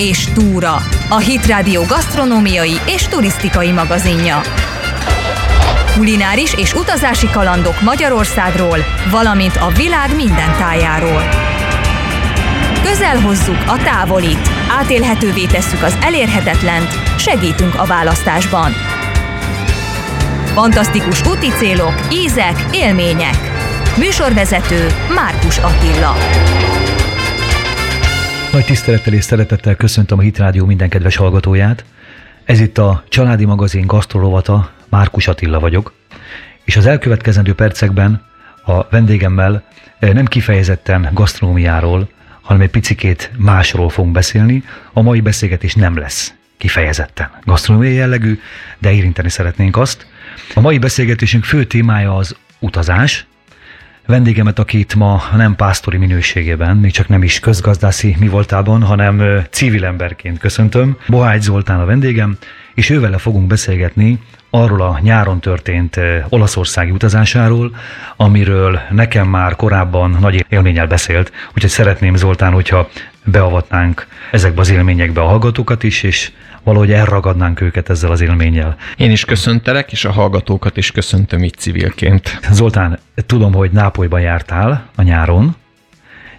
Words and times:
és 0.00 0.24
túra, 0.34 0.82
a 1.08 1.18
Hit 1.18 1.46
Radio 1.46 1.82
gasztronómiai 1.82 2.80
és 2.86 3.02
turisztikai 3.02 3.70
magazinja. 3.70 4.40
Kulináris 5.96 6.54
és 6.54 6.74
utazási 6.74 7.30
kalandok 7.30 7.80
Magyarországról, 7.80 8.78
valamint 9.10 9.56
a 9.56 9.72
világ 9.76 10.16
minden 10.16 10.56
tájáról. 10.58 11.22
Közel 12.82 13.20
hozzuk 13.20 13.62
a 13.66 13.76
távolit, 13.76 14.50
átélhetővé 14.78 15.44
tesszük 15.46 15.82
az 15.82 15.96
elérhetetlent, 16.00 17.18
segítünk 17.18 17.74
a 17.74 17.84
választásban. 17.84 18.72
Fantasztikus 20.54 21.26
úti 21.26 21.48
célok, 21.48 21.94
ízek, 22.12 22.64
élmények. 22.72 23.38
Műsorvezető 23.96 24.86
Márkus 25.14 25.58
Attila. 25.58 26.16
Nagy 28.52 28.64
tisztelettel 28.64 29.12
és 29.12 29.24
szeretettel 29.24 29.74
köszöntöm 29.74 30.18
a 30.18 30.22
Hit 30.22 30.38
Rádió 30.38 30.66
minden 30.66 30.88
kedves 30.88 31.16
hallgatóját. 31.16 31.84
Ez 32.44 32.60
itt 32.60 32.78
a 32.78 33.04
Családi 33.08 33.44
Magazin 33.44 33.86
gasztrolovata, 33.86 34.70
Márkus 34.88 35.28
Attila 35.28 35.60
vagyok, 35.60 35.92
és 36.64 36.76
az 36.76 36.86
elkövetkezendő 36.86 37.54
percekben 37.54 38.26
a 38.64 38.88
vendégemmel 38.88 39.64
eh, 39.98 40.12
nem 40.12 40.24
kifejezetten 40.24 41.10
gasztronómiáról, 41.12 42.08
hanem 42.40 42.62
egy 42.62 42.70
picikét 42.70 43.30
másról 43.36 43.88
fogunk 43.88 44.14
beszélni. 44.14 44.64
A 44.92 45.02
mai 45.02 45.20
beszélgetés 45.20 45.74
nem 45.74 45.98
lesz 45.98 46.34
kifejezetten 46.56 47.30
gasztronómiai 47.44 47.94
jellegű, 47.94 48.40
de 48.78 48.92
érinteni 48.92 49.28
szeretnénk 49.28 49.76
azt. 49.76 50.06
A 50.54 50.60
mai 50.60 50.78
beszélgetésünk 50.78 51.44
fő 51.44 51.64
témája 51.64 52.16
az 52.16 52.36
utazás, 52.58 53.26
vendégemet, 54.10 54.58
akit 54.58 54.94
ma 54.94 55.22
nem 55.36 55.56
pásztori 55.56 55.96
minőségében, 55.96 56.76
még 56.76 56.92
csak 56.92 57.08
nem 57.08 57.22
is 57.22 57.40
közgazdászi 57.40 58.16
mi 58.18 58.28
voltában, 58.28 58.82
hanem 58.82 59.44
civil 59.50 59.84
emberként 59.84 60.38
köszöntöm. 60.38 60.96
Bohágy 61.08 61.40
Zoltán 61.40 61.80
a 61.80 61.84
vendégem, 61.84 62.36
és 62.74 62.90
ővele 62.90 63.18
fogunk 63.18 63.46
beszélgetni 63.46 64.18
arról 64.50 64.82
a 64.82 64.98
nyáron 65.02 65.40
történt 65.40 66.00
olaszországi 66.28 66.90
utazásáról, 66.90 67.76
amiről 68.16 68.80
nekem 68.90 69.28
már 69.28 69.56
korábban 69.56 70.16
nagy 70.20 70.46
élménnyel 70.48 70.86
beszélt, 70.86 71.32
úgyhogy 71.54 71.70
szeretném 71.70 72.16
Zoltán, 72.16 72.52
hogyha 72.52 72.88
beavatnánk 73.24 74.06
ezekbe 74.30 74.60
az 74.60 74.70
élményekbe 74.70 75.20
a 75.20 75.26
hallgatókat 75.26 75.82
is, 75.82 76.02
és 76.02 76.32
valahogy 76.62 76.92
elragadnánk 76.92 77.60
őket 77.60 77.90
ezzel 77.90 78.10
az 78.10 78.20
élménnyel. 78.20 78.76
Én 78.96 79.10
is 79.10 79.24
köszöntelek, 79.24 79.92
és 79.92 80.04
a 80.04 80.12
hallgatókat 80.12 80.76
is 80.76 80.90
köszöntöm 80.90 81.44
így 81.44 81.54
civilként. 81.54 82.38
Zoltán, 82.50 82.98
tudom, 83.26 83.52
hogy 83.52 83.70
Nápolyban 83.70 84.20
jártál 84.20 84.88
a 84.96 85.02
nyáron, 85.02 85.56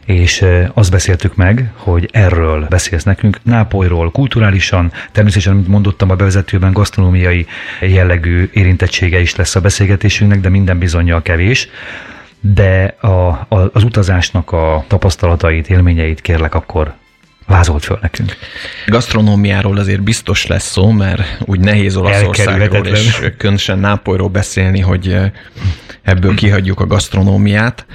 és 0.05 0.45
azt 0.73 0.91
beszéltük 0.91 1.35
meg, 1.35 1.71
hogy 1.75 2.09
erről 2.11 2.65
beszélsz 2.69 3.03
nekünk, 3.03 3.39
Nápolyról 3.43 4.11
kulturálisan, 4.11 4.91
természetesen, 5.11 5.55
mint 5.55 5.67
mondottam 5.67 6.09
a 6.09 6.15
bevezetőben, 6.15 6.73
gasztronómiai 6.73 7.45
jellegű 7.81 8.49
érintettsége 8.53 9.19
is 9.19 9.35
lesz 9.35 9.55
a 9.55 9.61
beszélgetésünknek, 9.61 10.39
de 10.39 10.49
minden 10.49 10.79
bizonyal 10.79 11.21
kevés. 11.21 11.69
De 12.39 12.95
a, 12.99 13.07
a, 13.07 13.69
az 13.73 13.83
utazásnak 13.83 14.51
a 14.51 14.83
tapasztalatait, 14.87 15.69
élményeit 15.69 16.21
kérlek 16.21 16.55
akkor 16.55 16.93
vázolt 17.51 17.83
föl 17.83 17.99
nekünk. 18.01 18.37
Gasztronómiáról 18.87 19.77
azért 19.77 20.03
biztos 20.03 20.47
lesz 20.47 20.71
szó, 20.71 20.91
mert 20.91 21.43
úgy 21.45 21.59
nehéz 21.59 21.95
Olaszországról 21.95 22.85
és 22.85 23.21
különösen 23.37 23.79
Nápolyról 23.79 24.29
beszélni, 24.29 24.79
hogy 24.79 25.17
ebből 26.01 26.35
kihagyjuk 26.35 26.79
a 26.79 26.87
gasztronómiát. 26.87 27.85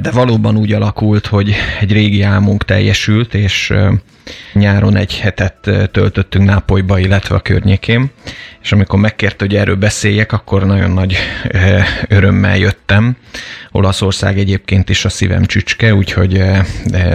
De 0.00 0.10
valóban 0.12 0.56
úgy 0.56 0.72
alakult, 0.72 1.26
hogy 1.26 1.54
egy 1.80 1.92
régi 1.92 2.22
álmunk 2.22 2.64
teljesült, 2.64 3.34
és 3.34 3.72
nyáron 4.52 4.96
egy 4.96 5.18
hetet 5.18 5.70
töltöttünk 5.92 6.44
Nápolyba, 6.44 6.98
illetve 6.98 7.34
a 7.34 7.40
környékén, 7.40 8.10
és 8.62 8.72
amikor 8.72 8.98
megkért, 8.98 9.40
hogy 9.40 9.54
erről 9.54 9.76
beszéljek, 9.76 10.32
akkor 10.32 10.66
nagyon 10.66 10.90
nagy 10.90 11.16
örömmel 12.08 12.56
jöttem. 12.56 13.16
Olaszország 13.70 14.38
egyébként 14.38 14.88
is 14.88 15.04
a 15.04 15.08
szívem 15.08 15.44
csücske, 15.44 15.94
úgyhogy 15.94 16.42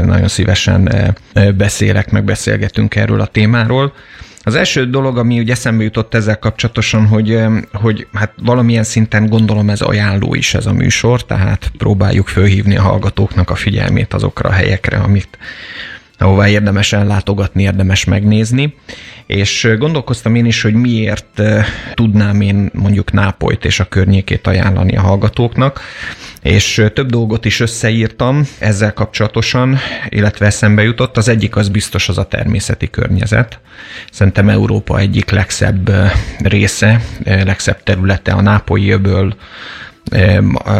nagyon 0.06 0.28
szívesen 0.28 0.89
beszélek, 1.57 2.11
meg 2.11 2.23
beszélgetünk 2.23 2.95
erről 2.95 3.22
a 3.22 3.25
témáról. 3.25 3.94
Az 4.44 4.56
első 4.56 4.89
dolog, 4.89 5.17
ami 5.17 5.39
ugye 5.39 5.51
eszembe 5.51 5.83
jutott 5.83 6.13
ezzel 6.13 6.39
kapcsolatosan, 6.39 7.07
hogy, 7.07 7.39
hogy 7.73 8.07
hát 8.13 8.33
valamilyen 8.44 8.83
szinten 8.83 9.25
gondolom 9.25 9.69
ez 9.69 9.81
ajánló 9.81 10.33
is 10.33 10.53
ez 10.53 10.66
a 10.66 10.73
műsor, 10.73 11.25
tehát 11.25 11.72
próbáljuk 11.78 12.28
fölhívni 12.28 12.78
a 12.78 12.81
hallgatóknak 12.81 13.50
a 13.50 13.56
figyelmét 13.56 14.13
azokra 14.13 14.50
a 14.50 14.53
helyekre, 14.53 14.97
amit 14.97 15.38
ahová 16.19 16.47
érdemes 16.47 16.94
ellátogatni, 16.94 17.63
érdemes 17.63 18.06
megnézni. 18.06 18.74
És 19.25 19.69
gondolkoztam 19.78 20.35
én 20.35 20.46
is, 20.46 20.62
hogy 20.62 20.74
miért 20.74 21.41
tudnám 21.94 22.41
én 22.41 22.69
mondjuk 22.74 23.12
Nápolyt 23.12 23.66
és 23.66 23.80
a 23.80 23.88
környékét 23.88 24.47
ajánlani 24.47 24.96
a 24.97 25.02
hallgatóknak 25.02 25.81
és 26.41 26.84
több 26.94 27.09
dolgot 27.09 27.46
is 27.46 27.59
összeírtam 27.59 28.47
ezzel 28.59 28.94
kapcsolatosan, 28.94 29.78
illetve 30.09 30.46
eszembe 30.46 30.84
jutott. 30.84 31.18
Az 31.18 31.28
egyik 31.28 31.56
az 31.56 31.69
biztos 31.69 32.09
az 32.09 32.18
a 32.18 32.28
természeti 32.28 32.90
környezet. 32.90 33.59
Szerintem 34.12 34.50
Európa 34.50 35.00
egyik 35.00 35.30
legszebb 35.30 35.91
része, 36.40 37.01
legszebb 37.24 37.84
területe 37.84 38.31
a 38.31 38.41
Nápolyi 38.41 38.90
öböl, 38.90 39.36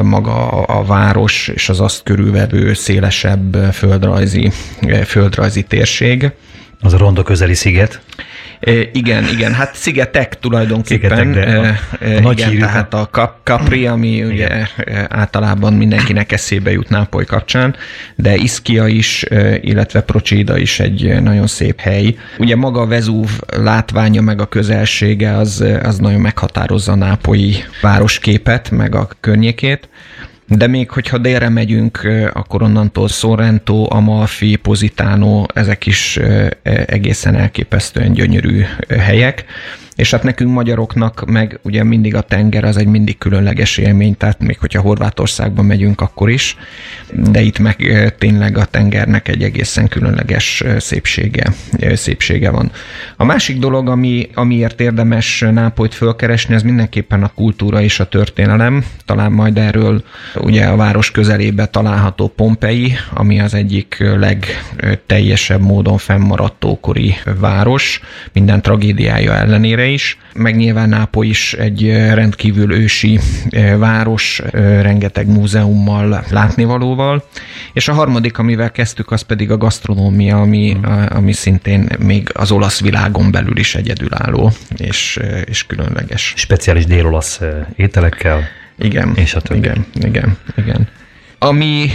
maga 0.01 0.47
a 0.62 0.84
város 0.84 1.47
és 1.47 1.69
az 1.69 1.79
azt 1.79 2.03
körülvevő 2.03 2.73
szélesebb 2.73 3.56
földrajzi, 3.73 4.51
földrajzi 5.06 5.63
térség. 5.63 6.31
Az 6.81 6.94
a 6.94 6.97
ronda 6.97 7.23
közeli 7.23 7.53
sziget. 7.53 8.01
Igen, 8.92 9.28
igen, 9.28 9.53
hát 9.53 9.75
szigetek 9.75 10.40
tulajdonképpen. 10.40 11.18
Szigetek, 11.18 11.46
de 11.46 11.58
a, 11.58 11.66
a 11.66 12.06
igen, 12.06 12.22
nagy 12.22 12.44
hírű, 12.44 12.59
tehát 12.59 12.94
a 12.94 13.09
Capri, 13.44 13.86
ami 13.86 14.08
igen. 14.08 14.28
ugye 14.28 14.47
általában 15.08 15.74
mindenkinek 15.74 16.31
eszébe 16.31 16.72
jut 16.72 16.90
Nápoly 16.90 17.25
kapcsán, 17.25 17.75
de 18.16 18.36
Ischia 18.36 18.88
is, 18.88 19.25
illetve 19.62 20.02
Procida 20.02 20.58
is 20.58 20.80
egy 20.80 21.22
nagyon 21.22 21.47
szép 21.47 21.80
hely. 21.80 22.16
Ugye 22.38 22.56
maga 22.56 22.81
a 22.81 22.88
Vezúv 22.88 23.30
látványa, 23.58 24.22
meg 24.22 24.42
a 24.42 24.46
közelsége 24.46 25.36
az, 25.36 25.64
az 25.84 25.97
nagyon 25.97 26.22
meghatározza 26.22 26.91
a 26.91 26.96
nápolyi 26.96 27.56
városképet, 27.81 28.72
meg 28.72 28.96
a 28.96 29.09
környékét. 29.20 29.90
De 30.50 30.68
még 30.68 30.90
hogyha 30.90 31.18
délre 31.18 31.50
megyünk, 31.50 32.08
akkor 32.34 32.62
onnantól 32.62 33.08
Sorrento, 33.08 33.86
Amalfi, 33.90 34.56
Positano, 34.56 35.46
ezek 35.54 35.86
is 35.86 36.20
egészen 36.86 37.36
elképesztően 37.36 38.14
gyönyörű 38.14 38.64
helyek 38.90 39.46
és 40.00 40.12
hát 40.12 40.24
nekünk 40.24 40.52
magyaroknak 40.52 41.24
meg 41.26 41.60
ugye 41.62 41.84
mindig 41.84 42.16
a 42.16 42.22
tenger 42.22 42.64
az 42.64 42.78
egy 42.78 42.88
mindig 42.88 43.18
különleges 43.18 43.78
élmény, 43.78 44.18
tehát 44.18 44.40
még 44.40 44.60
hogyha 44.60 44.82
Horvátországban 44.82 45.66
megyünk, 45.66 46.02
akkor 46.02 46.30
is, 46.30 46.58
de 47.14 47.42
itt 47.42 47.60
meg 47.60 47.76
tényleg 48.18 48.58
a 48.58 48.66
tengernek 48.66 49.28
egy 49.28 49.44
egészen 49.44 49.88
különleges 49.88 50.64
szépsége, 50.78 51.54
szépsége 51.94 52.50
van. 52.50 52.72
A 53.18 53.24
másik 53.24 53.59
dolog, 53.59 53.90
ami, 53.90 54.30
amiért 54.34 54.82
érdemes 54.82 55.46
Nápolyt 55.52 55.94
fölkeresni, 55.94 56.56
az 56.56 56.64
mindenképpen 56.64 57.24
a 57.24 57.32
kultúra 57.36 57.82
és 57.82 58.00
a 58.00 58.09
történelem. 58.09 58.86
Talán 59.06 59.32
majd 59.32 59.58
erről 59.58 60.04
ugye 60.36 60.66
a 60.66 60.76
város 60.76 61.12
közelébe 61.12 61.66
található 61.66 62.28
Pompei, 62.28 62.94
ami 63.14 63.40
az 63.40 63.54
egyik 63.54 64.04
legteljesebb 64.18 65.62
módon 65.62 65.98
fennmaradt 65.98 66.66
ókori 66.66 67.16
város, 67.40 68.02
minden 68.34 68.62
tragédiája 68.62 69.36
ellenére 69.36 69.88
is, 69.90 70.18
meg 70.34 70.56
nyilván 70.56 70.90
Nápoly 70.90 71.28
is 71.28 71.54
egy 71.54 71.92
rendkívül 71.92 72.74
ősi 72.74 73.20
város, 73.78 74.42
rengeteg 74.82 75.28
múzeummal, 75.28 76.24
látnivalóval. 76.30 77.24
És 77.74 77.88
a 77.88 77.94
harmadik, 77.94 78.38
amivel 78.38 78.72
kezdtük, 78.72 79.12
az 79.12 79.22
pedig 79.22 79.52
a 79.52 79.58
gasztronómia, 79.58 80.41
ami, 80.41 80.72
hmm. 80.72 81.06
ami 81.09 81.32
szintén 81.32 81.90
még 82.00 82.30
az 82.34 82.52
olasz 82.52 82.82
világon 82.82 83.32
belül 83.32 83.58
is 83.58 83.76
egyedülálló 83.76 84.52
és, 84.78 85.20
és 85.46 85.66
különleges. 85.66 86.34
Speciális 86.35 86.85
dél-olasz 86.85 87.42
ételekkel. 87.76 88.44
Igen, 88.78 89.12
és 89.16 89.34
a 89.34 89.42
többi. 89.42 89.59
igen, 89.59 89.85
igen, 89.94 90.38
igen. 90.58 90.88
Ami, 91.40 91.90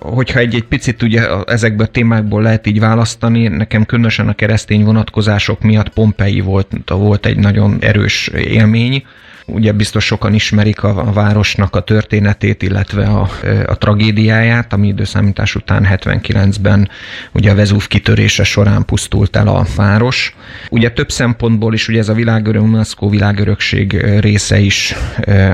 hogyha 0.00 0.38
egy-egy 0.38 0.64
picit 0.64 1.02
ugye 1.02 1.28
ezekből 1.44 1.86
a 1.86 1.90
témákból 1.90 2.42
lehet 2.42 2.66
így 2.66 2.80
választani, 2.80 3.48
nekem 3.48 3.86
különösen 3.86 4.28
a 4.28 4.34
keresztény 4.34 4.84
vonatkozások 4.84 5.60
miatt 5.60 5.88
Pompei 5.88 6.40
volt, 6.40 6.68
volt 6.86 7.26
egy 7.26 7.36
nagyon 7.36 7.76
erős 7.80 8.28
élmény, 8.28 9.06
Ugye 9.46 9.72
biztos 9.72 10.04
sokan 10.04 10.34
ismerik 10.34 10.82
a, 10.82 11.08
a 11.08 11.12
városnak 11.12 11.76
a 11.76 11.80
történetét, 11.80 12.62
illetve 12.62 13.04
a, 13.04 13.28
a 13.66 13.78
tragédiáját, 13.78 14.72
ami 14.72 14.86
időszámítás 14.86 15.54
után 15.54 15.86
79-ben 15.90 16.88
ugye 17.32 17.50
a 17.50 17.54
Vezúv 17.54 17.86
kitörése 17.86 18.44
során 18.44 18.84
pusztult 18.84 19.36
el 19.36 19.48
a 19.48 19.66
város. 19.76 20.34
Ugye 20.70 20.90
több 20.90 21.10
szempontból 21.10 21.74
is, 21.74 21.88
ugye 21.88 21.98
ez 21.98 22.08
a 22.08 22.14
világörök, 22.14 22.62
UNESCO 22.62 23.08
világörökség 23.08 23.92
része 24.20 24.58
is 24.58 24.94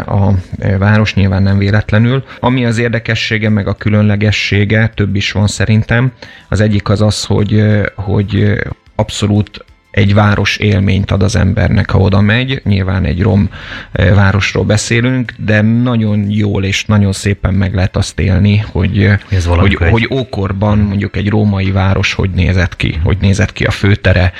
a 0.06 0.30
város, 0.78 1.14
nyilván 1.14 1.42
nem 1.42 1.58
véletlenül. 1.58 2.24
Ami 2.40 2.64
az 2.64 2.78
érdekessége, 2.78 3.48
meg 3.48 3.68
a 3.68 3.74
különlegessége, 3.74 4.92
több 4.94 5.16
is 5.16 5.32
van 5.32 5.46
szerintem. 5.46 6.12
Az 6.48 6.60
egyik 6.60 6.88
az 6.88 7.02
az, 7.02 7.24
hogy, 7.24 7.64
hogy 7.94 8.60
abszolút 8.94 9.64
egy 9.92 10.14
város 10.14 10.56
élményt 10.56 11.10
ad 11.10 11.22
az 11.22 11.36
embernek, 11.36 11.90
ha 11.90 11.98
oda 11.98 12.20
megy. 12.20 12.60
Nyilván 12.64 13.04
egy 13.04 13.22
rom 13.22 13.48
eh, 13.92 14.14
városról 14.14 14.64
beszélünk, 14.64 15.32
de 15.36 15.60
nagyon 15.60 16.30
jól 16.30 16.64
és 16.64 16.84
nagyon 16.84 17.12
szépen 17.12 17.54
meg 17.54 17.74
lehet 17.74 17.96
azt 17.96 18.20
élni, 18.20 18.64
hogy, 18.72 19.10
Ez 19.28 19.44
hogy, 19.44 19.76
egy... 19.80 19.90
hogy 19.90 20.08
ókorban 20.12 20.78
mondjuk 20.78 21.16
egy 21.16 21.28
római 21.28 21.70
város 21.70 22.14
hogy 22.14 22.30
nézett 22.30 22.76
ki, 22.76 23.00
hogy 23.04 23.16
nézett 23.20 23.52
ki 23.52 23.64
a 23.64 23.70
főtere, 23.70 24.32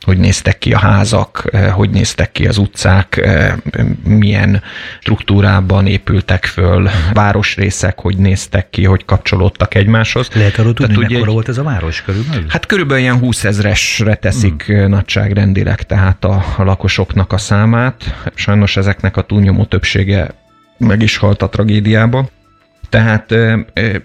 hogy 0.00 0.18
néztek 0.18 0.58
ki 0.58 0.72
a 0.72 0.78
házak, 0.78 1.44
eh, 1.52 1.72
hogy 1.72 1.90
néztek 1.90 2.32
ki 2.32 2.46
az 2.46 2.58
utcák, 2.58 3.16
eh, 3.16 3.52
milyen 4.04 4.62
struktúrában 5.00 5.86
épültek 5.86 6.44
föl, 6.44 6.88
városrészek, 7.12 8.00
hogy 8.00 8.16
néztek 8.16 8.70
ki, 8.70 8.84
hogy 8.84 9.04
kapcsolódtak 9.04 9.74
egymáshoz. 9.74 10.28
Lehet 10.34 10.58
arról 10.58 10.74
tudni, 10.74 10.94
hogy 10.94 11.10
mekkora 11.10 11.32
volt 11.32 11.48
ez 11.48 11.58
a 11.58 11.62
város 11.62 12.02
körülbelül? 12.02 12.44
Hát 12.48 12.66
körülbelül 12.66 13.02
ilyen 13.02 13.18
20 13.18 13.44
ezresre 13.44 14.14
teszik 14.14 14.62
hmm 14.62 14.98
nagyságrendileg 15.00 15.82
tehát 15.82 16.24
a, 16.24 16.44
a 16.56 16.64
lakosoknak 16.64 17.32
a 17.32 17.38
számát. 17.38 18.14
Sajnos 18.34 18.76
ezeknek 18.76 19.16
a 19.16 19.22
túlnyomó 19.22 19.64
többsége 19.64 20.30
meg 20.78 21.02
is 21.02 21.16
halt 21.16 21.42
a 21.42 21.48
tragédiába. 21.48 22.28
Tehát 22.88 23.32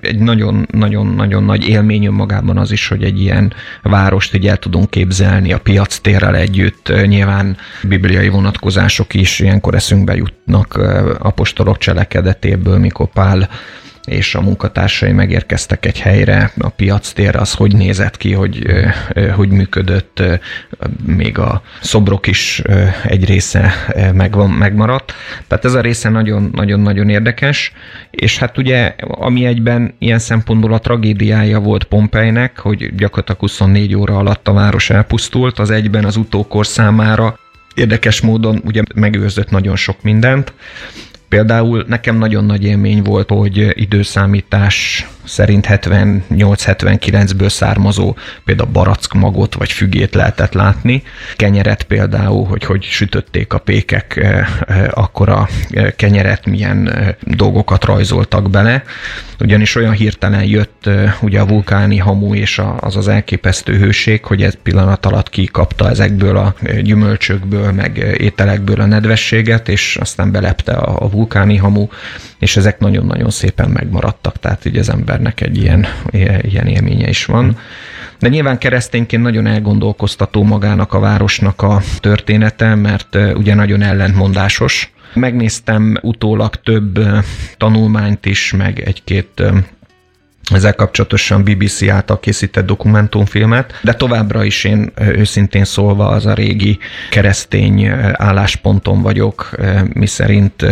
egy 0.01 0.19
nagyon-nagyon-nagyon 0.19 1.43
nagy 1.43 1.67
élmény 1.67 2.05
önmagában 2.05 2.57
az 2.57 2.71
is, 2.71 2.87
hogy 2.87 3.03
egy 3.03 3.21
ilyen 3.21 3.53
várost 3.81 4.35
így 4.35 4.47
el 4.47 4.57
tudunk 4.57 4.89
képzelni 4.89 5.53
a 5.53 5.59
piac 5.59 5.97
térrel 5.97 6.35
együtt. 6.35 6.91
Nyilván 7.05 7.57
bibliai 7.83 8.29
vonatkozások 8.29 9.13
is 9.13 9.39
ilyenkor 9.39 9.75
eszünkbe 9.75 10.15
jutnak 10.15 10.73
apostolok 11.19 11.77
cselekedetéből, 11.77 12.77
mikor 12.77 13.07
Pál 13.07 13.49
és 14.05 14.35
a 14.35 14.41
munkatársai 14.41 15.11
megérkeztek 15.11 15.85
egy 15.85 15.99
helyre, 15.99 16.51
a 16.57 16.69
piac 16.69 17.11
tér 17.11 17.35
az 17.35 17.53
hogy 17.53 17.75
nézett 17.75 18.17
ki, 18.17 18.33
hogy, 18.33 18.65
hogy 19.35 19.49
működött, 19.49 20.21
még 21.05 21.37
a 21.37 21.61
szobrok 21.81 22.27
is 22.27 22.61
egy 23.03 23.25
része 23.25 23.73
megvan, 24.13 24.49
megmaradt. 24.49 25.13
Tehát 25.47 25.65
ez 25.65 25.73
a 25.73 25.81
része 25.81 26.09
nagyon-nagyon 26.09 27.09
érdekes, 27.09 27.71
és 28.11 28.37
hát 28.37 28.57
ugye 28.57 28.95
ami 29.07 29.45
egyben 29.45 29.95
ilyen 29.99 30.19
szempontból 30.19 30.73
a 30.73 30.79
tragédiája 30.79 31.59
volt 31.59 31.83
Pompejnek, 31.83 32.59
hogy 32.59 32.95
gyakorlatilag 32.95 33.39
24 33.39 33.95
óra 33.95 34.17
alatt 34.17 34.47
a 34.47 34.53
város 34.53 34.89
elpusztult, 34.89 35.59
az 35.59 35.69
egyben 35.69 36.05
az 36.05 36.15
utókor 36.15 36.65
számára 36.65 37.39
érdekes 37.75 38.21
módon 38.21 38.61
ugye 38.65 38.81
megőrzött 38.95 39.49
nagyon 39.49 39.75
sok 39.75 40.01
mindent, 40.01 40.53
Például 41.29 41.83
nekem 41.87 42.17
nagyon 42.17 42.45
nagy 42.45 42.63
élmény 42.63 43.01
volt, 43.01 43.29
hogy 43.29 43.71
időszámítás 43.73 45.07
szerint 45.25 45.67
78-79-ből 45.69 47.49
származó 47.49 48.15
például 48.45 48.69
barack 48.71 49.13
magot 49.13 49.55
vagy 49.55 49.71
fügét 49.71 50.15
lehetett 50.15 50.53
látni. 50.53 51.03
Kenyeret 51.35 51.83
például, 51.83 52.45
hogy 52.45 52.63
hogy 52.63 52.83
sütötték 52.83 53.53
a 53.53 53.57
pékek, 53.57 54.15
eh, 54.15 54.47
eh, 54.67 54.87
akkor 54.93 55.29
a 55.29 55.47
eh, 55.69 55.91
kenyeret 55.95 56.45
milyen 56.45 57.15
dolgokat 57.21 57.85
rajzoltak 57.85 58.49
bele. 58.49 58.83
Ugyanis 59.39 59.75
olyan 59.75 59.93
hirtelen 59.93 60.43
jött 60.43 60.89
ugye 61.21 61.39
a 61.39 61.45
vulkáni 61.45 61.97
hamu 61.97 62.35
és 62.35 62.61
az 62.79 62.95
az 62.95 63.07
elképesztő 63.07 63.77
hőség, 63.77 64.25
hogy 64.25 64.43
ez 64.43 64.57
pillanat 64.63 65.05
alatt 65.05 65.29
kikapta 65.29 65.89
ezekből 65.89 66.37
a 66.37 66.55
gyümölcsökből, 66.81 67.71
meg 67.71 68.15
ételekből 68.17 68.81
a 68.81 68.85
nedvességet, 68.85 69.69
és 69.69 69.97
aztán 70.01 70.31
belepte 70.31 70.73
a 70.73 71.09
vulkáni 71.09 71.57
hamu, 71.57 71.87
és 72.39 72.57
ezek 72.57 72.79
nagyon-nagyon 72.79 73.29
szépen 73.29 73.69
megmaradtak, 73.69 74.39
tehát 74.39 74.65
így 74.65 74.77
az 74.77 74.89
embernek 75.15 75.41
egy 75.41 75.57
ilyen, 75.57 75.85
ilyen 76.41 76.67
élménye 76.67 77.09
is 77.09 77.25
van. 77.25 77.57
De 78.19 78.27
nyilván 78.27 78.57
keresztényként 78.57 79.23
nagyon 79.23 79.47
elgondolkoztató 79.47 80.43
magának 80.43 80.93
a 80.93 80.99
városnak 80.99 81.61
a 81.61 81.81
története, 81.99 82.75
mert 82.75 83.17
ugye 83.35 83.53
nagyon 83.53 83.81
ellentmondásos. 83.81 84.93
Megnéztem 85.13 85.97
utólag 86.01 86.55
több 86.55 86.99
tanulmányt 87.57 88.25
is, 88.25 88.53
meg 88.57 88.79
egy-két 88.79 89.43
ezzel 90.53 90.73
kapcsolatosan 90.73 91.43
BBC 91.43 91.87
által 91.87 92.19
készített 92.19 92.65
dokumentumfilmet, 92.65 93.79
de 93.81 93.93
továbbra 93.93 94.43
is 94.43 94.63
én 94.63 94.91
őszintén 94.99 95.63
szólva 95.63 96.07
az 96.07 96.25
a 96.25 96.33
régi 96.33 96.77
keresztény 97.09 97.87
állásponton 98.13 99.01
vagyok, 99.01 99.49
mi 99.93 100.05
szerint 100.05 100.65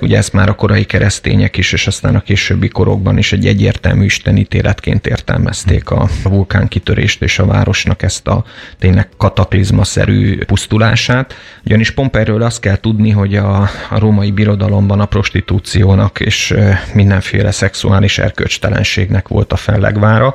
ugye 0.00 0.16
ezt 0.16 0.32
már 0.32 0.48
a 0.48 0.54
korai 0.54 0.84
keresztények 0.84 1.56
is, 1.56 1.72
és 1.72 1.86
aztán 1.86 2.14
a 2.14 2.20
későbbi 2.20 2.68
korokban 2.68 3.18
is 3.18 3.32
egy 3.32 3.46
egyértelmű 3.46 4.04
istenítéletként 4.04 5.06
értelmezték 5.06 5.90
a 5.90 6.08
vulkánkitörést 6.22 7.22
és 7.22 7.38
a 7.38 7.46
városnak 7.46 8.02
ezt 8.02 8.26
a 8.26 8.44
tényleg 8.78 9.08
kataklizmaszerű 9.16 10.38
pusztulását. 10.44 11.34
Ugyanis 11.64 11.90
Pompeiről 11.90 12.42
azt 12.42 12.60
kell 12.60 12.76
tudni, 12.76 13.10
hogy 13.10 13.36
a, 13.36 13.60
a 13.90 13.98
római 13.98 14.30
birodalomban 14.30 15.00
a 15.00 15.04
prostitúciónak 15.06 16.20
és 16.20 16.54
mindenféle 16.92 17.50
szexuális 17.50 18.18
erkölcstelenségnek 18.18 19.17
ennek 19.18 19.28
volt 19.28 19.52
a 19.52 19.56
fellegvára. 19.56 20.34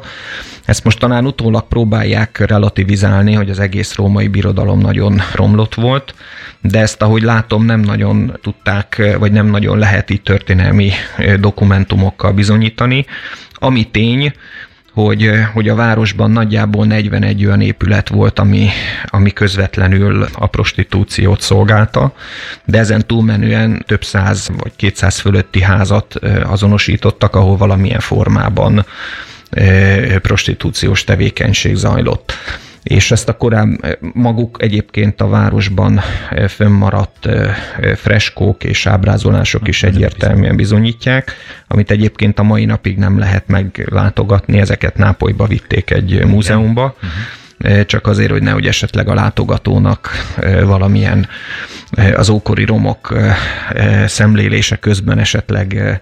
Ezt 0.65 0.83
most 0.83 0.99
talán 0.99 1.25
utólag 1.25 1.67
próbálják 1.67 2.37
relativizálni, 2.37 3.33
hogy 3.33 3.49
az 3.49 3.59
egész 3.59 3.95
római 3.95 4.27
birodalom 4.27 4.79
nagyon 4.79 5.21
romlott 5.33 5.73
volt, 5.73 6.15
de 6.61 6.79
ezt, 6.79 7.01
ahogy 7.01 7.21
látom, 7.21 7.65
nem 7.65 7.79
nagyon 7.79 8.37
tudták, 8.41 9.15
vagy 9.19 9.31
nem 9.31 9.45
nagyon 9.45 9.77
lehet 9.77 10.09
így 10.09 10.21
történelmi 10.21 10.91
dokumentumokkal 11.39 12.31
bizonyítani. 12.31 13.05
Ami 13.53 13.83
tény, 13.83 14.33
hogy, 14.93 15.29
hogy 15.53 15.69
a 15.69 15.75
városban 15.75 16.31
nagyjából 16.31 16.85
41 16.85 17.45
olyan 17.45 17.61
épület 17.61 18.09
volt, 18.09 18.39
ami, 18.39 18.69
ami 19.05 19.31
közvetlenül 19.31 20.27
a 20.33 20.47
prostitúciót 20.47 21.41
szolgálta, 21.41 22.13
de 22.65 22.77
ezen 22.77 23.07
túlmenően 23.07 23.83
több 23.87 24.03
száz 24.03 24.49
vagy 24.57 24.71
200 24.75 25.19
fölötti 25.19 25.61
házat 25.61 26.15
azonosítottak, 26.43 27.35
ahol 27.35 27.57
valamilyen 27.57 27.99
formában 27.99 28.85
prostitúciós 30.21 31.03
tevékenység 31.03 31.75
zajlott 31.75 32.33
és 32.83 33.11
ezt 33.11 33.29
a 33.29 33.37
korán 33.37 33.81
maguk 34.13 34.57
egyébként 34.61 35.21
a 35.21 35.27
városban 35.27 36.01
fönnmaradt 36.47 37.29
freskók 37.95 38.63
és 38.63 38.85
ábrázolások 38.85 39.67
is 39.67 39.83
egyértelműen 39.83 40.55
bizonyítják, 40.55 41.31
amit 41.67 41.91
egyébként 41.91 42.39
a 42.39 42.43
mai 42.43 42.65
napig 42.65 42.97
nem 42.97 43.19
lehet 43.19 43.47
meglátogatni, 43.47 44.59
ezeket 44.59 44.97
Nápolyba 44.97 45.47
vitték 45.47 45.91
egy 45.91 46.25
múzeumba, 46.25 46.95
uh-huh. 46.95 47.85
csak 47.85 48.07
azért, 48.07 48.31
hogy 48.31 48.43
nehogy 48.43 48.67
esetleg 48.67 49.07
a 49.07 49.13
látogatónak 49.13 50.09
valamilyen 50.63 51.27
az 52.15 52.29
ókori 52.29 52.65
romok 52.65 53.17
szemlélése 54.05 54.75
közben 54.75 55.19
esetleg 55.19 55.99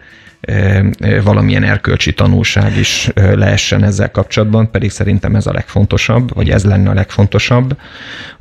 valamilyen 1.23 1.63
erkölcsi 1.63 2.13
tanulság 2.13 2.77
is 2.77 3.09
leessen 3.15 3.83
ezzel 3.83 4.11
kapcsolatban, 4.11 4.71
pedig 4.71 4.91
szerintem 4.91 5.35
ez 5.35 5.47
a 5.47 5.51
legfontosabb, 5.51 6.33
vagy 6.35 6.49
ez 6.49 6.63
lenne 6.63 6.89
a 6.89 6.93
legfontosabb. 6.93 7.77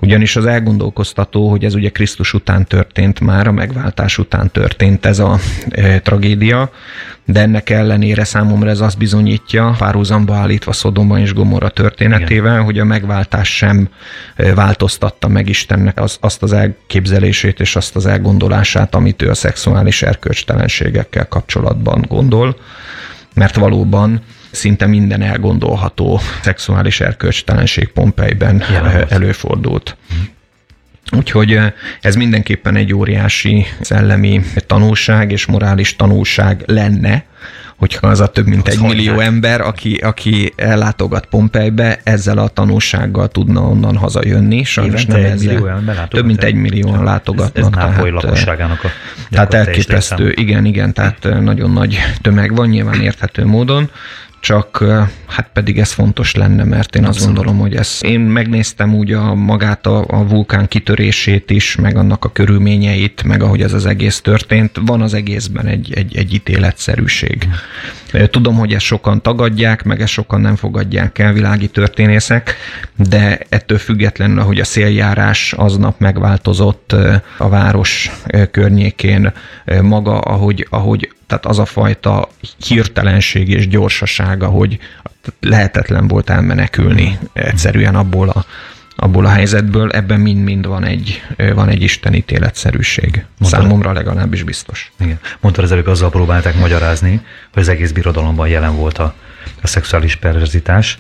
Ugyanis 0.00 0.36
az 0.36 0.46
elgondolkoztató, 0.46 1.48
hogy 1.50 1.64
ez 1.64 1.74
ugye 1.74 1.90
Krisztus 1.90 2.32
után 2.32 2.66
történt 2.66 3.20
már, 3.20 3.46
a 3.46 3.52
megváltás 3.52 4.18
után 4.18 4.50
történt 4.50 5.06
ez 5.06 5.18
a 5.18 5.38
tragédia, 6.02 6.70
de 7.24 7.40
ennek 7.40 7.70
ellenére 7.70 8.24
számomra 8.24 8.70
ez 8.70 8.80
azt 8.80 8.98
bizonyítja, 8.98 9.74
párhuzamba 9.78 10.34
állítva 10.34 10.72
Szodoma 10.72 11.18
és 11.18 11.32
Gomorra 11.34 11.68
történetével, 11.68 12.52
Igen. 12.52 12.64
hogy 12.64 12.78
a 12.78 12.84
megváltás 12.84 13.56
sem 13.56 13.88
változtatta 14.54 15.28
meg 15.28 15.48
Istennek 15.48 16.00
az, 16.00 16.16
azt 16.20 16.42
az 16.42 16.52
elképzelését 16.52 17.60
és 17.60 17.76
azt 17.76 17.96
az 17.96 18.06
elgondolását, 18.06 18.94
amit 18.94 19.22
ő 19.22 19.30
a 19.30 19.34
szexuális 19.34 20.02
erkölcstelenségekkel 20.02 21.28
kapcsolatban 21.28 22.04
gondol, 22.08 22.56
mert 23.34 23.56
valóban 23.56 24.22
szinte 24.50 24.86
minden 24.86 25.22
elgondolható 25.22 26.20
szexuális 26.42 27.00
erkölcstelenség 27.00 27.88
Pompejben 27.88 28.62
előfordult. 29.08 29.96
Mm. 30.14 30.18
Úgyhogy 31.16 31.58
ez 32.00 32.14
mindenképpen 32.14 32.76
egy 32.76 32.94
óriási 32.94 33.66
szellemi 33.80 34.40
tanulság 34.66 35.32
és 35.32 35.46
morális 35.46 35.96
tanulság 35.96 36.62
lenne, 36.66 37.24
hogyha 37.80 38.06
az 38.06 38.20
a 38.20 38.26
több 38.26 38.46
mint 38.46 38.68
az 38.68 38.74
egy 38.74 38.80
millió 38.80 39.14
nem. 39.14 39.20
ember, 39.20 39.60
aki, 39.60 39.94
aki 39.94 40.52
ellátogat 40.56 41.26
Pompejbe, 41.26 42.00
ezzel 42.02 42.38
a 42.38 42.48
tanulsággal 42.48 43.28
tudna 43.28 43.60
onnan 43.60 43.96
hazajönni. 43.96 44.64
Sajnos 44.64 45.06
nem 45.06 45.16
egy 45.16 45.24
ezzel. 45.24 45.60
Millió 45.60 45.68
több 46.08 46.24
mint 46.24 46.42
egy 46.42 46.54
millióan 46.54 47.04
látogatnak. 47.04 47.56
Ez, 47.56 47.64
ez 47.64 47.70
tehát, 47.72 48.10
lakosságának 48.10 48.84
a 48.84 48.88
Tehát 49.30 49.54
elképesztő, 49.54 50.32
igen, 50.36 50.64
igen, 50.64 50.92
tehát 50.92 51.40
nagyon 51.40 51.70
nagy 51.70 51.98
tömeg 52.20 52.54
van, 52.54 52.68
nyilván 52.68 53.00
érthető 53.00 53.46
módon 53.46 53.90
csak 54.40 54.84
hát 55.26 55.50
pedig 55.52 55.78
ez 55.78 55.92
fontos 55.92 56.34
lenne, 56.34 56.64
mert 56.64 56.96
én 56.96 57.04
azt 57.04 57.24
gondolom, 57.24 57.58
hogy 57.58 57.74
ez, 57.74 57.98
én 58.00 58.20
megnéztem 58.20 58.94
úgy 58.94 59.12
a 59.12 59.34
magát 59.34 59.86
a, 59.86 60.04
a 60.08 60.26
vulkán 60.26 60.68
kitörését 60.68 61.50
is, 61.50 61.76
meg 61.76 61.96
annak 61.96 62.24
a 62.24 62.32
körülményeit, 62.32 63.22
meg 63.22 63.42
ahogy 63.42 63.62
ez 63.62 63.72
az 63.72 63.86
egész 63.86 64.20
történt, 64.20 64.80
van 64.86 65.02
az 65.02 65.14
egészben 65.14 65.66
egy, 65.66 65.92
egy, 65.94 66.16
egy 66.16 66.34
ítéletszerűség. 66.34 67.48
Tudom, 68.30 68.56
hogy 68.56 68.72
ezt 68.72 68.84
sokan 68.84 69.22
tagadják, 69.22 69.82
meg 69.82 70.00
ezt 70.00 70.12
sokan 70.12 70.40
nem 70.40 70.56
fogadják 70.56 71.18
el 71.18 71.32
világi 71.32 71.68
történészek, 71.68 72.54
de 72.96 73.38
ettől 73.48 73.78
függetlenül, 73.78 74.42
hogy 74.42 74.60
a 74.60 74.64
széljárás 74.64 75.52
aznap 75.52 75.98
megváltozott 75.98 76.96
a 77.36 77.48
város 77.48 78.10
környékén 78.50 79.32
maga, 79.82 80.18
ahogy, 80.18 80.66
ahogy 80.70 81.12
tehát 81.26 81.46
az 81.46 81.58
a 81.58 81.64
fajta 81.64 82.28
hirtelenség 82.66 83.48
és 83.48 83.68
gyorsasága, 83.68 84.46
hogy 84.46 84.78
lehetetlen 85.40 86.08
volt 86.08 86.30
elmenekülni 86.30 87.18
egyszerűen 87.32 87.94
abból 87.94 88.28
a, 88.28 88.44
abból 89.02 89.24
a 89.24 89.28
helyzetből, 89.28 89.90
ebben 89.90 90.20
mind-mind 90.20 90.66
van 90.66 90.84
egy, 90.84 91.22
van 91.54 91.68
egy 91.68 91.82
istenítéletszerűség. 91.82 93.24
Mondtad, 93.38 93.60
Számomra 93.60 93.92
legalábbis 93.92 94.42
biztos. 94.42 94.92
Igen. 95.00 95.18
Mondtad 95.40 95.64
az 95.64 95.72
előbb, 95.72 95.86
azzal 95.86 96.10
próbálták 96.10 96.58
magyarázni, 96.58 97.20
hogy 97.52 97.62
az 97.62 97.68
egész 97.68 97.90
birodalomban 97.90 98.48
jelen 98.48 98.76
volt 98.76 98.98
a, 98.98 99.14
a 99.62 99.66
szexuális 99.66 100.16
perverzitás. 100.16 100.98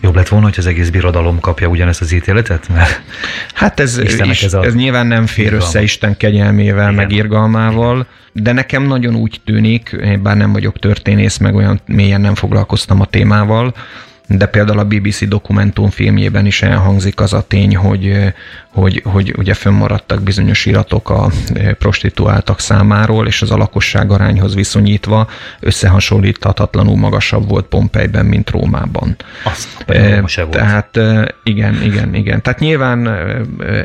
Jobb 0.00 0.14
lett 0.14 0.28
volna, 0.28 0.46
hogy 0.46 0.54
az 0.58 0.66
egész 0.66 0.88
birodalom 0.88 1.40
kapja 1.40 1.68
ugyanezt 1.68 2.00
az 2.00 2.12
ítéletet? 2.12 2.68
Mert 2.68 3.02
hát 3.54 3.80
ez, 3.80 3.98
is, 3.98 4.42
ez, 4.42 4.54
a 4.54 4.64
ez 4.64 4.74
nyilván 4.74 5.06
nem 5.06 5.26
fér 5.26 5.44
irgalma. 5.44 5.64
össze 5.64 5.82
Isten 5.82 6.16
kegyelmével, 6.16 6.82
Igen. 6.82 6.94
meg 6.94 7.12
irgalmával, 7.12 8.06
de 8.32 8.52
nekem 8.52 8.82
nagyon 8.82 9.14
úgy 9.14 9.40
tűnik, 9.44 10.18
bár 10.22 10.36
nem 10.36 10.52
vagyok 10.52 10.78
történész, 10.78 11.36
meg 11.36 11.54
olyan 11.54 11.80
mélyen 11.86 12.20
nem 12.20 12.34
foglalkoztam 12.34 13.00
a 13.00 13.04
témával, 13.04 13.74
de 14.36 14.46
például 14.46 14.78
a 14.78 14.84
BBC 14.84 15.28
dokumentumfilmjében 15.28 16.46
is 16.46 16.62
elhangzik 16.62 17.20
az 17.20 17.32
a 17.32 17.42
tény, 17.46 17.76
hogy, 17.76 18.32
hogy, 18.72 19.02
hogy 19.04 19.34
ugye 19.38 19.54
fönnmaradtak 19.54 20.22
bizonyos 20.22 20.66
iratok 20.66 21.10
a 21.10 21.30
prostituáltak 21.78 22.60
számáról, 22.60 23.26
és 23.26 23.42
az 23.42 23.50
a 23.50 23.56
lakosság 23.56 24.10
arányhoz 24.10 24.54
viszonyítva 24.54 25.28
összehasonlíthatatlanul 25.60 26.96
magasabb 26.96 27.48
volt 27.48 27.66
Pompejben, 27.66 28.26
mint 28.26 28.50
Rómában. 28.50 29.16
Azt, 29.44 29.84
e, 29.86 30.24
Tehát 30.50 31.00
igen, 31.44 31.82
igen, 31.82 32.14
igen. 32.14 32.42
Tehát 32.42 32.58
nyilván 32.58 33.10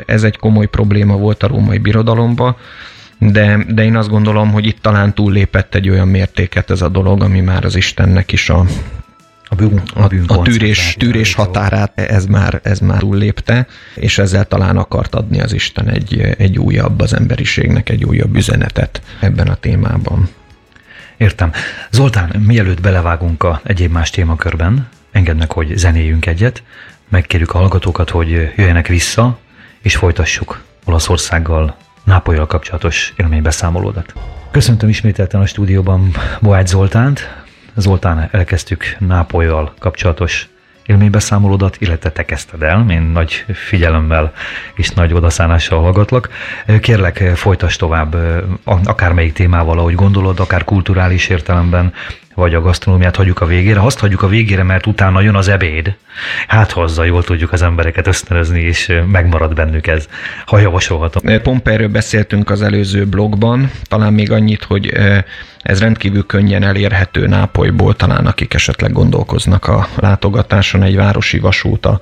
ez 0.06 0.22
egy 0.22 0.36
komoly 0.36 0.66
probléma 0.66 1.16
volt 1.16 1.42
a 1.42 1.46
római 1.46 1.78
birodalomban, 1.78 2.56
de, 3.18 3.64
de 3.68 3.84
én 3.84 3.96
azt 3.96 4.08
gondolom, 4.08 4.52
hogy 4.52 4.66
itt 4.66 4.82
talán 4.82 5.14
túllépett 5.14 5.74
egy 5.74 5.88
olyan 5.88 6.08
mértéket 6.08 6.70
ez 6.70 6.82
a 6.82 6.88
dolog, 6.88 7.22
ami 7.22 7.40
már 7.40 7.64
az 7.64 7.76
Istennek 7.76 8.32
is 8.32 8.50
a, 8.50 8.64
a, 9.48 9.54
bűn, 9.54 9.82
a, 9.94 10.06
bűn 10.06 10.24
a 10.26 10.42
tűrés, 10.42 10.94
tűrés 10.98 11.34
határát 11.34 12.00
ez 12.00 12.26
már, 12.26 12.60
ez 12.62 12.78
már 12.78 12.98
túllépte, 12.98 13.66
és 13.94 14.18
ezzel 14.18 14.44
talán 14.44 14.76
akart 14.76 15.14
adni 15.14 15.40
az 15.40 15.52
Isten 15.52 15.88
egy, 15.88 16.20
egy 16.38 16.58
újabb, 16.58 17.00
az 17.00 17.14
emberiségnek 17.14 17.88
egy 17.88 18.04
újabb 18.04 18.36
üzenetet 18.36 19.02
ebben 19.20 19.48
a 19.48 19.54
témában. 19.54 20.28
Értem. 21.16 21.52
Zoltán, 21.90 22.42
mielőtt 22.46 22.80
belevágunk 22.80 23.42
a 23.42 23.60
egyéb 23.64 23.92
más 23.92 24.10
témakörben, 24.10 24.88
engedd 25.12 25.36
meg, 25.36 25.52
hogy 25.52 25.76
zenéjünk 25.76 26.26
egyet, 26.26 26.62
megkérjük 27.08 27.54
a 27.54 27.58
hallgatókat, 27.58 28.10
hogy 28.10 28.28
jöjjenek 28.56 28.86
vissza, 28.86 29.38
és 29.82 29.96
folytassuk 29.96 30.62
Olaszországgal, 30.84 31.76
Nápolyal 32.04 32.46
kapcsolatos 32.46 33.12
élménybeszámolódat. 33.16 34.12
Köszöntöm 34.50 34.88
ismételten 34.88 35.40
a 35.40 35.46
stúdióban 35.46 36.10
Boágy 36.40 36.66
Zoltánt, 36.66 37.44
Zoltán, 37.76 38.28
elkezdtük 38.32 38.96
Nápolyval 38.98 39.74
kapcsolatos 39.78 40.48
élménybeszámolódat, 40.86 41.76
illetve 41.78 42.10
te 42.10 42.24
kezdted 42.24 42.62
el. 42.62 42.90
Én 42.90 43.02
nagy 43.02 43.44
figyelemmel 43.52 44.32
és 44.74 44.90
nagy 44.90 45.12
odaszánással 45.12 45.80
hallgatlak. 45.80 46.28
Kérlek, 46.80 47.16
folytas 47.16 47.76
tovább 47.76 48.16
akármelyik 48.64 49.32
témával, 49.32 49.78
ahogy 49.78 49.94
gondolod, 49.94 50.40
akár 50.40 50.64
kulturális 50.64 51.28
értelemben, 51.28 51.92
vagy 52.36 52.54
a 52.54 52.60
gasztronómiát 52.60 53.16
hagyjuk 53.16 53.40
a 53.40 53.46
végére. 53.46 53.80
Azt 53.80 53.98
hagyjuk 53.98 54.22
a 54.22 54.28
végére, 54.28 54.62
mert 54.62 54.86
utána 54.86 55.20
jön 55.20 55.34
az 55.34 55.48
ebéd. 55.48 55.96
Hát 56.46 56.72
ha 56.72 57.04
jól 57.04 57.22
tudjuk 57.22 57.52
az 57.52 57.62
embereket 57.62 58.06
ösztönözni, 58.06 58.60
és 58.60 59.00
megmarad 59.06 59.54
bennük 59.54 59.86
ez, 59.86 60.08
ha 60.46 60.58
javasolhatom. 60.58 61.42
Pont 61.42 61.68
erről 61.68 61.88
beszéltünk 61.88 62.50
az 62.50 62.62
előző 62.62 63.04
blogban, 63.04 63.70
talán 63.82 64.12
még 64.12 64.32
annyit, 64.32 64.64
hogy 64.64 64.92
ez 65.66 65.80
rendkívül 65.80 66.26
könnyen 66.26 66.62
elérhető 66.62 67.26
Nápolyból, 67.26 67.96
talán 67.96 68.26
akik 68.26 68.54
esetleg 68.54 68.92
gondolkoznak 68.92 69.68
a 69.68 69.88
látogatáson, 69.96 70.82
egy 70.82 70.96
városi 70.96 71.38
vasút 71.38 71.86
a 71.86 72.00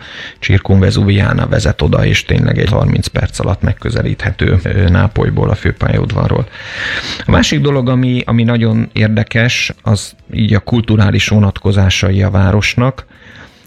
Vezuviana 0.66 1.46
vezet 1.46 1.82
oda, 1.82 2.04
és 2.04 2.24
tényleg 2.24 2.58
egy 2.58 2.70
30 2.70 3.06
perc 3.06 3.38
alatt 3.38 3.62
megközelíthető 3.62 4.58
Nápolyból 4.88 5.50
a 5.50 5.54
főpályaudvarról. 5.54 6.46
A 7.26 7.30
másik 7.30 7.60
dolog, 7.60 7.88
ami, 7.88 8.22
ami 8.26 8.42
nagyon 8.42 8.90
érdekes, 8.92 9.72
az 9.82 10.14
így 10.32 10.54
a 10.54 10.60
kulturális 10.60 11.28
vonatkozásai 11.28 12.22
a 12.22 12.30
városnak. 12.30 13.06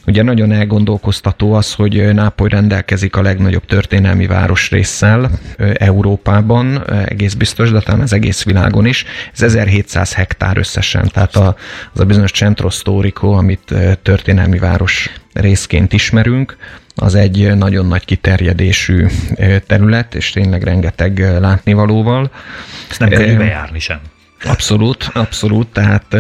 Ugye 0.07 0.23
nagyon 0.23 0.51
elgondolkoztató 0.51 1.53
az, 1.53 1.73
hogy 1.73 2.13
Nápoly 2.13 2.49
rendelkezik 2.49 3.15
a 3.15 3.21
legnagyobb 3.21 3.65
történelmi 3.65 4.27
városrészsel 4.27 5.31
Európában, 5.73 6.83
egész 7.05 7.33
biztos, 7.33 7.71
de 7.71 7.79
talán 7.79 8.01
az 8.01 8.13
egész 8.13 8.43
világon 8.43 8.85
is. 8.85 9.05
Ez 9.33 9.41
1700 9.41 10.13
hektár 10.13 10.57
összesen, 10.57 11.09
tehát 11.13 11.35
a, 11.35 11.55
az 11.93 11.99
a 11.99 12.05
bizonyos 12.05 12.31
Centro 12.31 12.69
Storico, 12.69 13.27
amit 13.27 13.73
történelmi 14.01 14.57
város 14.57 15.09
részként 15.33 15.93
ismerünk, 15.93 16.57
az 16.95 17.15
egy 17.15 17.55
nagyon 17.55 17.85
nagy 17.85 18.05
kiterjedésű 18.05 19.05
terület, 19.67 20.15
és 20.15 20.29
tényleg 20.29 20.63
rengeteg 20.63 21.19
látnivalóval. 21.39 22.31
Ezt 22.89 22.99
nem 22.99 23.09
kell 23.09 23.35
bejárni 23.35 23.79
sem. 23.79 23.99
Abszolút, 24.45 25.09
abszolút, 25.13 25.67
tehát 25.67 26.15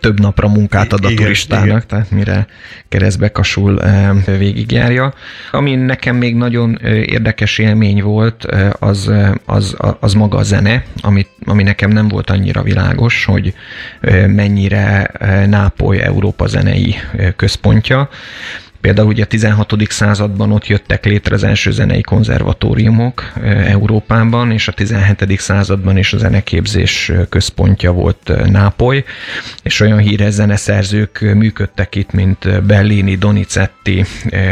több 0.00 0.20
napra 0.20 0.48
munkát 0.48 0.92
ad 0.92 1.04
a 1.04 1.10
igen, 1.10 1.22
turistának, 1.22 1.66
igen. 1.66 1.82
tehát 1.86 2.10
mire 2.10 2.46
keresztbe 2.88 3.32
kasul 3.32 3.80
végigjárja. 4.38 5.14
Ami 5.50 5.74
nekem 5.74 6.16
még 6.16 6.34
nagyon 6.34 6.78
érdekes 6.82 7.58
élmény 7.58 8.02
volt, 8.02 8.44
az, 8.78 9.10
az, 9.44 9.76
az 10.00 10.12
maga 10.12 10.38
a 10.38 10.42
zene, 10.42 10.84
ami, 11.00 11.26
ami 11.44 11.62
nekem 11.62 11.90
nem 11.90 12.08
volt 12.08 12.30
annyira 12.30 12.62
világos, 12.62 13.24
hogy 13.24 13.54
mennyire 14.26 15.10
Nápoly 15.46 16.02
Európa 16.02 16.46
zenei 16.46 16.96
központja. 17.36 18.08
Például 18.80 19.08
ugye 19.08 19.22
a 19.22 19.26
16. 19.26 19.74
században 19.88 20.52
ott 20.52 20.66
jöttek 20.66 21.04
létre 21.04 21.34
az 21.34 21.44
első 21.44 21.70
zenei 21.70 22.00
konzervatóriumok 22.00 23.32
Európában, 23.44 24.50
és 24.50 24.68
a 24.68 24.72
17. 24.72 25.40
században 25.40 25.96
is 25.96 26.12
a 26.12 26.18
zeneképzés 26.18 27.12
központja 27.28 27.92
volt 27.92 28.32
Nápoly, 28.50 29.04
és 29.62 29.80
olyan 29.80 29.98
híres 29.98 30.32
zeneszerzők 30.32 31.20
működtek 31.20 31.94
itt, 31.94 32.12
mint 32.12 32.64
Bellini, 32.64 33.16
Donizetti 33.16 34.04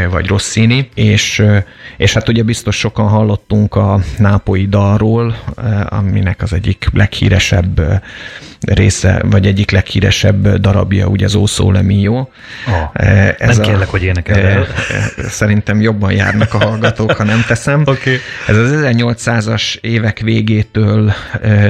vagy 0.09 0.27
Rossini, 0.27 0.89
és, 0.93 1.43
és 1.97 2.13
hát 2.13 2.29
ugye 2.29 2.43
biztos 2.43 2.77
sokan 2.77 3.07
hallottunk 3.07 3.75
a 3.75 3.99
nápolyi 4.17 4.67
dalról, 4.67 5.35
aminek 5.89 6.41
az 6.41 6.53
egyik 6.53 6.87
leghíresebb 6.93 7.81
része, 8.59 9.21
vagy 9.29 9.47
egyik 9.47 9.71
leghíresebb 9.71 10.47
darabja, 10.47 11.07
ugye 11.07 11.25
az 11.25 11.35
Oszóle 11.35 11.81
Mio. 11.81 12.13
Oh, 12.13 12.27
Ez 13.37 13.57
nem 13.57 13.65
a, 13.65 13.69
kérlek, 13.69 13.87
hogy 13.87 14.03
énekel 14.17 14.45
el. 14.45 14.67
Szerintem 15.29 15.81
jobban 15.81 16.11
járnak 16.11 16.53
a 16.53 16.57
hallgatók, 16.57 17.11
ha 17.11 17.23
nem 17.23 17.43
teszem. 17.47 17.83
Okay. 17.97 18.17
Ez 18.47 18.57
az 18.57 18.71
1800-as 18.73 19.75
évek 19.81 20.19
végétől 20.19 21.13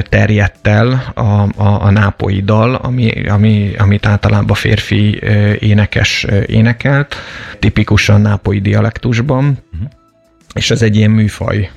terjedt 0.08 0.66
el 0.66 1.12
a, 1.14 1.22
a, 1.22 1.82
a 1.82 1.90
nápoi 1.90 2.40
dal, 2.40 2.74
ami, 2.74 3.26
ami, 3.28 3.72
amit 3.78 4.06
általában 4.06 4.56
férfi 4.56 5.20
énekes 5.58 6.26
énekelt, 6.46 7.16
tipikusan 7.58 8.20
nápoi 8.20 8.60
dialektusban. 8.60 9.58
Uh-huh 9.72 9.88
és 10.54 10.70
ez 10.70 10.82
egy 10.82 10.96
ilyen 10.96 11.10
műfaj, 11.10 11.70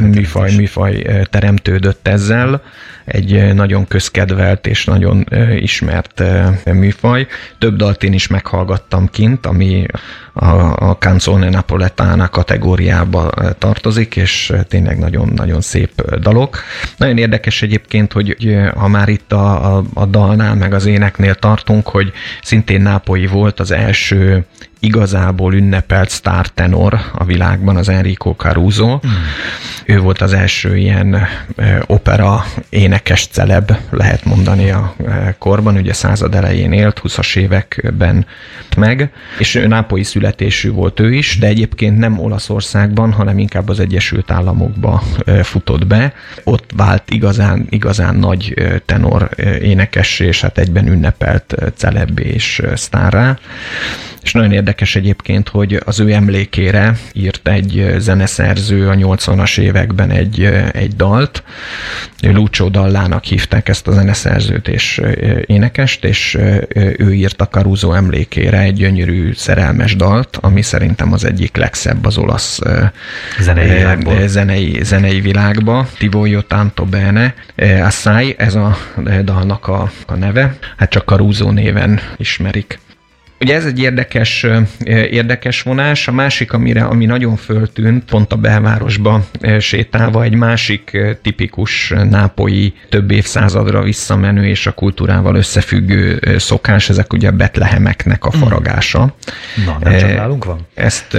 műfaj, 0.00 0.54
műfaj 0.54 1.02
teremtődött 1.30 2.08
ezzel. 2.08 2.62
Egy 3.04 3.54
nagyon 3.54 3.86
közkedvelt 3.86 4.66
és 4.66 4.84
nagyon 4.84 5.26
ismert 5.58 6.22
műfaj. 6.64 7.26
Több 7.58 7.76
dalt 7.76 8.02
én 8.02 8.12
is 8.12 8.26
meghallgattam 8.26 9.08
kint, 9.10 9.46
ami 9.46 9.86
a, 10.32 10.46
a 10.88 10.96
Canzone 10.98 11.48
Napoletana 11.48 12.28
kategóriába 12.28 13.30
tartozik, 13.58 14.16
és 14.16 14.52
tényleg 14.68 14.98
nagyon-nagyon 14.98 15.60
szép 15.60 16.18
dalok. 16.20 16.58
Nagyon 16.96 17.18
érdekes 17.18 17.62
egyébként, 17.62 18.12
hogy 18.12 18.36
ha 18.74 18.88
már 18.88 19.08
itt 19.08 19.32
a, 19.32 19.76
a, 19.76 19.84
a 19.94 20.04
dalnál, 20.04 20.54
meg 20.54 20.74
az 20.74 20.86
éneknél 20.86 21.34
tartunk, 21.34 21.88
hogy 21.88 22.12
szintén 22.42 22.80
Nápolyi 22.80 23.26
volt 23.26 23.60
az 23.60 23.70
első 23.70 24.44
igazából 24.84 25.54
ünnepelt 25.54 26.10
sztár 26.10 26.46
tenor 26.46 27.00
a 27.12 27.24
világban, 27.24 27.76
az 27.76 27.88
Enrico 27.88 28.30
Caruso. 28.30 28.86
Mm. 28.86 29.10
Ő 29.86 29.98
volt 29.98 30.20
az 30.20 30.32
első 30.32 30.76
ilyen 30.76 31.26
opera 31.86 32.44
énekes 32.68 32.93
celeb, 33.30 33.72
lehet 33.90 34.24
mondani 34.24 34.70
a 34.70 34.94
korban, 35.38 35.76
ugye 35.76 35.92
század 35.92 36.34
elején 36.34 36.72
élt, 36.72 37.00
20-as 37.04 37.36
években 37.36 38.26
meg, 38.76 39.10
és 39.38 39.64
nápolyi 39.68 40.02
születésű 40.02 40.70
volt 40.70 41.00
ő 41.00 41.14
is, 41.14 41.38
de 41.38 41.46
egyébként 41.46 41.98
nem 41.98 42.18
Olaszországban, 42.18 43.12
hanem 43.12 43.38
inkább 43.38 43.68
az 43.68 43.80
Egyesült 43.80 44.30
Államokba 44.30 45.02
futott 45.42 45.86
be. 45.86 46.12
Ott 46.44 46.70
vált 46.76 47.10
igazán, 47.10 47.66
igazán 47.70 48.14
nagy 48.14 48.54
tenor 48.84 49.28
énekes, 49.60 50.20
és 50.20 50.40
hát 50.40 50.58
egyben 50.58 50.86
ünnepelt 50.86 51.54
celeb 51.76 52.18
és 52.18 52.62
sztárrá. 52.74 53.38
És 54.24 54.32
nagyon 54.32 54.52
érdekes 54.52 54.96
egyébként, 54.96 55.48
hogy 55.48 55.80
az 55.84 56.00
ő 56.00 56.12
emlékére 56.12 56.96
írt 57.12 57.48
egy 57.48 57.94
zeneszerző 57.98 58.88
a 58.88 58.94
80-as 58.94 59.58
években 59.58 60.10
egy, 60.10 60.42
egy 60.72 60.96
dalt. 60.96 61.42
Lucio 62.20 62.68
Dallának 62.68 63.24
hívták 63.24 63.68
ezt 63.68 63.86
a 63.86 63.92
zeneszerzőt 63.92 64.68
és 64.68 65.00
énekest, 65.46 66.04
és 66.04 66.38
ő 66.98 67.14
írt 67.14 67.40
a 67.40 67.48
Caruso 67.48 67.92
emlékére 67.92 68.58
egy 68.58 68.74
gyönyörű 68.74 69.32
szerelmes 69.32 69.96
dalt, 69.96 70.38
ami 70.40 70.62
szerintem 70.62 71.12
az 71.12 71.24
egyik 71.24 71.56
legszebb 71.56 72.04
az 72.04 72.18
olasz 72.18 72.58
zenei, 73.40 73.68
világból. 73.68 74.28
zenei, 74.28 74.78
zenei 74.82 75.20
világba. 75.20 75.88
Tivoio 75.98 76.40
Tanto 76.40 76.84
Bene 76.84 77.34
Assai, 77.82 78.34
ez 78.38 78.54
a 78.54 78.76
dalnak 79.24 79.68
a, 79.68 79.90
a 80.06 80.14
neve. 80.14 80.56
Hát 80.76 80.90
csak 80.90 81.04
Caruso 81.04 81.50
néven 81.50 82.00
ismerik. 82.16 82.78
Ugye 83.40 83.54
ez 83.54 83.64
egy 83.64 83.78
érdekes, 83.78 84.46
érdekes 85.10 85.62
vonás. 85.62 86.08
A 86.08 86.12
másik, 86.12 86.52
amire, 86.52 86.84
ami 86.84 87.04
nagyon 87.04 87.36
föltűnt, 87.36 88.04
pont 88.04 88.32
a 88.32 88.36
belvárosba 88.36 89.24
sétálva, 89.58 90.22
egy 90.22 90.34
másik 90.34 90.98
tipikus 91.22 91.92
nápolyi 92.10 92.74
több 92.88 93.10
évszázadra 93.10 93.82
visszamenő 93.82 94.46
és 94.46 94.66
a 94.66 94.72
kultúrával 94.72 95.36
összefüggő 95.36 96.20
szokás, 96.38 96.88
ezek 96.88 97.12
ugye 97.12 97.28
a 97.28 97.32
betlehemeknek 97.32 98.24
a 98.24 98.30
hmm. 98.30 98.40
faragása. 98.40 99.14
Na, 99.66 99.78
nem 99.80 99.98
csak 99.98 100.16
nálunk 100.16 100.44
van? 100.44 100.66
Ezt 100.74 101.18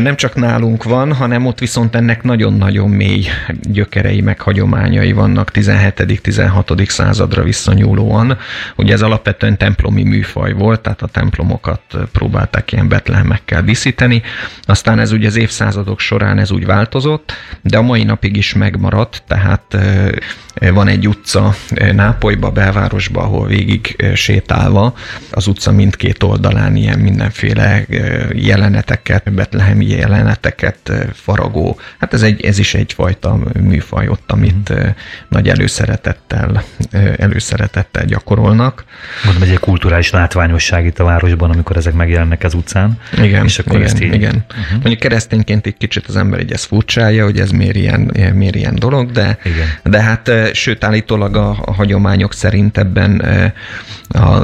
nem 0.00 0.16
csak 0.16 0.34
nálunk 0.34 0.84
van, 0.84 1.12
hanem 1.12 1.46
ott 1.46 1.58
viszont 1.58 1.94
ennek 1.94 2.22
nagyon-nagyon 2.22 2.90
mély 2.90 3.24
gyökerei, 3.62 4.20
meg 4.20 4.40
hagyományai 4.40 5.12
vannak 5.12 5.50
17.-16. 5.54 6.88
századra 6.88 7.42
visszanyúlóan. 7.42 8.38
Ugye 8.76 8.92
ez 8.92 9.02
alapvetően 9.02 9.56
templomi 9.56 10.02
műfaj 10.02 10.52
volt, 10.52 10.80
tehát 10.80 11.02
a 11.02 11.07
templomokat 11.10 11.80
próbálták 12.12 12.72
ilyen 12.72 12.88
betlehemekkel 12.88 13.62
díszíteni. 13.62 14.22
Aztán 14.62 14.98
ez 14.98 15.12
ugye 15.12 15.26
az 15.26 15.36
évszázadok 15.36 16.00
során 16.00 16.38
ez 16.38 16.50
úgy 16.50 16.66
változott, 16.66 17.32
de 17.62 17.78
a 17.78 17.82
mai 17.82 18.04
napig 18.04 18.36
is 18.36 18.54
megmaradt, 18.54 19.22
tehát 19.26 19.76
van 20.60 20.88
egy 20.88 21.08
utca 21.08 21.54
Nápolyba, 21.92 22.50
belvárosba, 22.50 23.22
ahol 23.22 23.46
végig 23.46 24.12
sétálva 24.14 24.94
az 25.30 25.46
utca 25.46 25.72
mindkét 25.72 26.22
oldalán 26.22 26.76
ilyen 26.76 26.98
mindenféle 26.98 27.84
jeleneteket, 28.32 29.32
betlehemi 29.32 29.86
jeleneteket 29.86 30.92
faragó. 31.12 31.78
Hát 31.98 32.14
ez, 32.14 32.22
egy, 32.22 32.44
ez 32.44 32.58
is 32.58 32.74
egyfajta 32.74 33.38
műfaj 33.60 34.08
ott, 34.08 34.30
amit 34.30 34.72
mm. 34.72 34.86
nagy 35.28 35.48
előszeretettel, 35.48 36.64
előszeretettel 37.16 38.04
gyakorolnak. 38.04 38.84
Mondom, 39.24 39.42
egy 39.42 39.58
kulturális 39.58 40.10
látványosság 40.10 40.86
itt 40.86 40.98
a 40.98 41.04
városban, 41.04 41.50
amikor 41.50 41.76
ezek 41.76 41.92
megjelennek 41.92 42.44
az 42.44 42.54
utcán. 42.54 42.98
Igen, 43.22 43.44
és 43.44 43.58
akkor 43.58 43.74
igen, 43.74 43.86
ezt 43.86 44.02
így... 44.02 44.14
igen. 44.14 44.44
Uh-huh. 44.50 44.72
Mondjuk 44.72 44.98
keresztényként 44.98 45.66
egy 45.66 45.76
kicsit 45.76 46.06
az 46.06 46.16
ember 46.16 46.38
egy 46.38 46.52
ezt 46.52 46.64
furcsálja, 46.64 47.24
hogy 47.24 47.40
ez 47.40 47.50
miért 47.50 47.76
ilyen, 47.76 48.12
miért 48.34 48.54
ilyen 48.54 48.74
dolog, 48.74 49.10
de, 49.10 49.38
igen. 49.44 49.68
de 49.82 50.02
hát 50.02 50.30
sőt, 50.52 50.84
állítólag 50.84 51.36
a, 51.36 51.56
a 51.64 51.72
hagyományok 51.72 52.34
szerint 52.34 52.78
ebben 52.78 53.22
a 54.08 54.42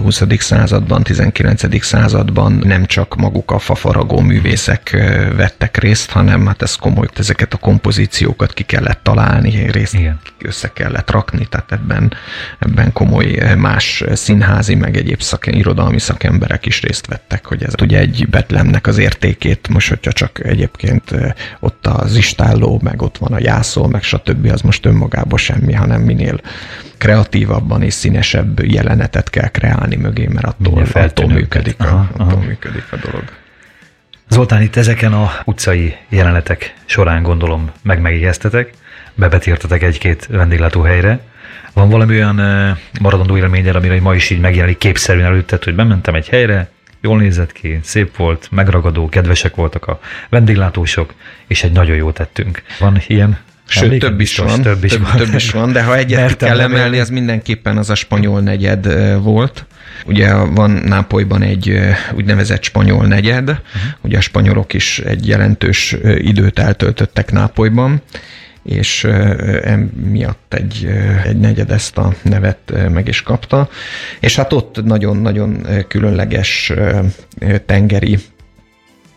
20. 0.00 0.22
században, 0.38 1.02
19. 1.02 1.84
században 1.84 2.52
nem 2.52 2.86
csak 2.86 3.16
maguk 3.16 3.50
a 3.50 3.58
fafaragó 3.58 4.20
művészek 4.20 4.90
vettek 5.36 5.76
részt, 5.76 6.10
hanem 6.10 6.46
hát 6.46 6.62
ez 6.62 6.74
komoly, 6.74 7.06
ezeket 7.16 7.54
a 7.54 7.56
kompozíciókat 7.56 8.52
ki 8.52 8.62
kellett 8.62 9.00
találni, 9.02 9.70
részt 9.70 9.94
Igen. 9.94 10.20
össze 10.38 10.72
kellett 10.72 11.10
rakni, 11.10 11.46
tehát 11.46 11.72
ebben, 11.72 12.12
ebben 12.58 12.92
komoly 12.92 13.54
más 13.58 14.04
színházi, 14.12 14.74
meg 14.74 14.96
egyéb 14.96 15.20
szak, 15.20 15.46
irodalmi 15.46 15.98
szakemberek 15.98 16.66
is 16.66 16.82
részt 16.82 17.06
vettek, 17.06 17.46
hogy 17.46 17.62
ez 17.62 17.72
ugye 17.82 17.98
egy 17.98 18.26
Betlemnek 18.28 18.86
az 18.86 18.98
értékét, 18.98 19.68
most 19.68 19.88
hogyha 19.88 20.12
csak 20.12 20.44
egyébként 20.44 21.14
ott 21.60 21.86
az 21.86 22.16
istálló, 22.16 22.80
meg 22.82 23.02
ott 23.02 23.18
van 23.18 23.32
a 23.32 23.38
jászol, 23.40 23.88
meg 23.88 24.02
stb. 24.02 24.50
az 24.52 24.60
most 24.60 24.86
önmagában 24.86 25.38
semmi, 25.40 25.72
hanem 25.72 26.00
minél 26.00 26.40
kreatívabban 26.98 27.82
és 27.82 27.94
színesebb 27.94 28.64
jelenetet 28.64 29.30
kell 29.30 29.48
kreálni 29.48 29.96
mögé, 29.96 30.26
mert 30.26 30.46
attól, 30.46 30.82
attól, 30.92 31.26
működik, 31.26 31.74
aha, 31.78 31.96
a, 31.96 32.08
attól 32.12 32.26
aha. 32.26 32.46
működik 32.46 32.84
a 32.90 32.96
dolog. 32.96 33.24
Zoltán, 34.28 34.62
itt 34.62 34.76
ezeken 34.76 35.12
a 35.12 35.30
utcai 35.44 35.96
jelenetek 36.08 36.74
során 36.84 37.22
gondolom 37.22 37.70
meg 37.82 38.00
megijesztetek, 38.00 38.72
bebetírtetek 39.14 39.82
egy-két 39.82 40.26
vendéglátóhelyre. 40.26 41.20
Van 41.72 41.88
valami 41.88 42.14
olyan 42.14 42.36
maradandó 43.00 43.36
élményed, 43.36 43.74
amire 43.74 44.00
ma 44.00 44.14
is 44.14 44.30
így 44.30 44.40
megjelenik 44.40 44.78
képszerűen 44.78 45.26
előtted, 45.26 45.64
hogy 45.64 45.74
bementem 45.74 46.14
egy 46.14 46.28
helyre, 46.28 46.70
jól 47.00 47.18
nézett 47.18 47.52
ki, 47.52 47.78
szép 47.82 48.16
volt, 48.16 48.48
megragadó, 48.50 49.08
kedvesek 49.08 49.54
voltak 49.54 49.86
a 49.86 50.00
vendéglátósok, 50.28 51.14
és 51.46 51.62
egy 51.62 51.72
nagyon 51.72 51.96
jó 51.96 52.10
tettünk. 52.10 52.62
Van 52.78 53.00
ilyen 53.06 53.38
Sőt, 53.70 53.98
több 53.98 54.20
is 54.20 54.36
van. 54.36 54.62
Több 54.62 54.84
is, 54.84 54.92
több, 54.92 55.02
van. 55.02 55.16
több 55.16 55.34
is 55.34 55.50
van, 55.50 55.72
de 55.72 55.82
ha 55.82 55.96
egyet 55.96 56.20
Mertem 56.20 56.48
kell 56.48 56.60
emelni, 56.60 56.98
az 56.98 57.08
mindenképpen 57.08 57.76
az 57.76 57.90
a 57.90 57.94
spanyol 57.94 58.40
negyed 58.40 58.86
volt. 59.22 59.66
Ugye 60.06 60.34
van 60.34 60.70
Nápolyban 60.70 61.42
egy 61.42 61.80
úgynevezett 62.14 62.62
spanyol 62.62 63.06
negyed, 63.06 63.48
uh-huh. 63.48 63.60
ugye 64.00 64.18
a 64.18 64.20
spanyolok 64.20 64.72
is 64.72 64.98
egy 64.98 65.28
jelentős 65.28 65.96
időt 66.02 66.58
eltöltöttek 66.58 67.32
Nápolyban, 67.32 68.02
és 68.62 69.06
miatt 70.10 70.54
egy, 70.54 70.88
egy 71.24 71.38
negyed 71.38 71.70
ezt 71.70 71.98
a 71.98 72.14
nevet 72.22 72.72
meg 72.92 73.08
is 73.08 73.22
kapta. 73.22 73.68
És 74.20 74.36
hát 74.36 74.52
ott 74.52 74.84
nagyon-nagyon 74.84 75.66
különleges 75.88 76.72
tengeri 77.66 78.18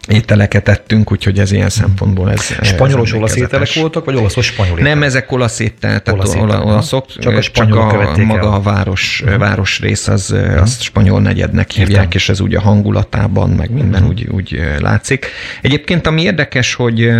ételeket 0.08 0.68
ettünk, 0.68 1.12
úgyhogy 1.12 1.40
ez 1.40 1.52
ilyen 1.52 1.70
szempontból 1.70 2.32
ez... 2.32 2.42
Spanyolos 2.62 3.14
olasz 3.14 3.36
ételek 3.36 3.74
voltak, 3.74 4.06
vagy 4.06 4.16
olaszos 4.16 4.46
spanyol 4.46 4.78
ételek? 4.78 4.94
Nem, 4.94 5.04
ezek 5.04 5.32
olasz 5.32 5.60
ételek, 5.60 6.04
tehát 6.04 6.20
olasz 6.20 6.36
olaszok, 6.36 7.06
csak 7.20 7.36
a, 7.36 7.42
csak 7.42 7.76
a 7.76 8.16
maga 8.18 8.48
el. 8.48 8.54
a 8.54 8.62
város, 8.62 9.22
uh-huh. 9.24 9.40
város 9.40 9.80
rész, 9.80 10.08
az, 10.08 10.32
uh-huh. 10.32 10.62
azt 10.62 10.82
spanyol 10.82 11.22
negyednek 11.22 11.72
hívják, 11.72 11.90
Értem. 11.90 12.12
és 12.14 12.30
ez 12.30 12.40
úgy 12.40 12.56
a 12.56 12.62
hangulatában, 12.62 13.50
meg 13.50 13.72
minden 13.72 14.02
uh-huh. 14.02 14.10
úgy, 14.10 14.28
úgy 14.32 14.62
látszik. 14.80 15.26
Egyébként 15.62 16.08
ami 16.08 16.22
érdekes, 16.22 16.74
hogy 16.74 17.12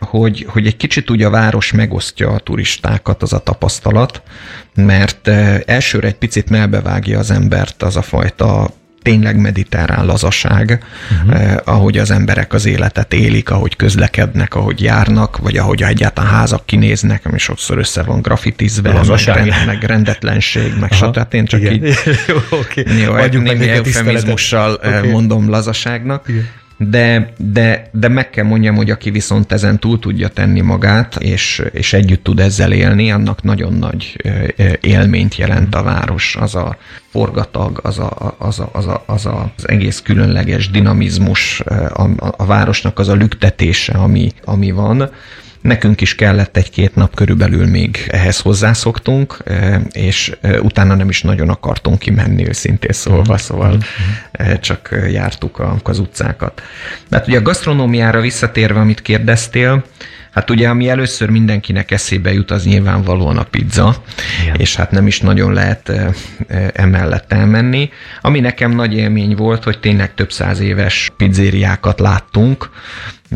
hogy, 0.00 0.46
hogy 0.48 0.66
egy 0.66 0.76
kicsit 0.76 1.10
úgy 1.10 1.22
a 1.22 1.30
város 1.30 1.72
megosztja 1.72 2.30
a 2.30 2.38
turistákat, 2.38 3.22
az 3.22 3.32
a 3.32 3.38
tapasztalat, 3.38 4.22
mert 4.74 5.28
elsőre 5.66 6.06
egy 6.06 6.14
picit 6.14 6.50
melbevágja 6.50 7.18
az 7.18 7.30
embert 7.30 7.82
az 7.82 7.96
a 7.96 8.02
fajta 8.02 8.70
tényleg 9.02 9.36
mediterrán 9.36 10.06
lazaság, 10.06 10.84
uh-huh. 11.22 11.42
eh, 11.42 11.56
ahogy 11.64 11.98
az 11.98 12.10
emberek 12.10 12.52
az 12.52 12.66
életet 12.66 13.14
élik, 13.14 13.50
ahogy 13.50 13.76
közlekednek, 13.76 14.54
ahogy 14.54 14.82
járnak, 14.82 15.38
vagy 15.38 15.56
ahogy 15.56 15.82
egyáltalán 15.82 16.30
házak 16.30 16.66
kinéznek, 16.66 17.26
ami 17.26 17.38
sokszor 17.38 17.78
össze 17.78 18.02
van 18.02 18.20
grafitizve, 18.22 18.92
meg, 19.26 19.54
meg 19.66 19.82
rendetlenség, 19.82 20.72
meg 20.80 20.92
stb. 20.92 21.16
Hát 21.16 21.34
én 21.34 21.44
csak 21.44 21.60
Igen. 21.60 21.72
így 21.72 21.96
okay. 22.50 22.84
jó, 23.02 23.40
némi 23.40 23.68
eufemizmussal 23.68 24.72
okay. 24.72 25.10
mondom 25.10 25.50
lazaságnak. 25.50 26.28
Igen 26.28 26.59
de, 26.88 27.32
de, 27.36 27.88
de 27.92 28.08
meg 28.08 28.30
kell 28.30 28.44
mondjam, 28.44 28.76
hogy 28.76 28.90
aki 28.90 29.10
viszont 29.10 29.52
ezen 29.52 29.78
túl 29.78 29.98
tudja 29.98 30.28
tenni 30.28 30.60
magát, 30.60 31.16
és, 31.16 31.62
és 31.72 31.92
együtt 31.92 32.24
tud 32.24 32.40
ezzel 32.40 32.72
élni, 32.72 33.10
annak 33.10 33.42
nagyon 33.42 33.72
nagy 33.72 34.16
élményt 34.80 35.36
jelent 35.36 35.74
a 35.74 35.82
város, 35.82 36.36
az 36.40 36.54
a 36.54 36.76
forgatag, 37.10 37.80
az 37.82 37.98
a, 37.98 38.34
az, 38.38 38.58
a, 38.58 38.70
az, 38.72 38.86
a, 38.86 39.02
az, 39.06 39.26
a, 39.26 39.52
az 39.56 39.68
egész 39.68 40.00
különleges 40.00 40.70
dinamizmus, 40.70 41.60
a, 41.94 42.08
a, 42.36 42.44
városnak 42.46 42.98
az 42.98 43.08
a 43.08 43.14
lüktetése, 43.14 43.92
ami, 43.92 44.32
ami 44.44 44.70
van 44.70 45.10
Nekünk 45.60 46.00
is 46.00 46.14
kellett 46.14 46.56
egy-két 46.56 46.94
nap 46.94 47.14
körülbelül 47.14 47.66
még 47.66 48.06
ehhez 48.08 48.38
hozzászoktunk, 48.38 49.36
és 49.92 50.32
utána 50.60 50.94
nem 50.94 51.08
is 51.08 51.22
nagyon 51.22 51.48
akartunk 51.48 51.98
kimenni 51.98 52.48
őszintén 52.48 52.92
szólva, 52.92 53.36
szóval 53.36 53.78
csak 54.60 54.94
jártuk 55.10 55.62
az 55.82 55.98
utcákat. 55.98 56.62
Hát 57.10 57.26
ugye 57.26 57.38
a 57.38 57.42
gasztronómiára 57.42 58.20
visszatérve, 58.20 58.80
amit 58.80 59.02
kérdeztél, 59.02 59.84
Hát 60.30 60.50
ugye, 60.50 60.68
ami 60.68 60.88
először 60.88 61.30
mindenkinek 61.30 61.90
eszébe 61.90 62.32
jut, 62.32 62.50
az 62.50 62.64
nyilvánvalóan 62.64 63.36
a 63.36 63.42
pizza, 63.42 64.02
Igen. 64.42 64.56
és 64.56 64.76
hát 64.76 64.90
nem 64.90 65.06
is 65.06 65.20
nagyon 65.20 65.52
lehet 65.52 65.92
emellett 66.72 67.32
elmenni. 67.32 67.90
Ami 68.20 68.40
nekem 68.40 68.70
nagy 68.70 68.94
élmény 68.94 69.34
volt, 69.34 69.64
hogy 69.64 69.80
tényleg 69.80 70.14
több 70.14 70.32
száz 70.32 70.60
éves 70.60 71.10
pizzériákat 71.16 72.00
láttunk, 72.00 72.70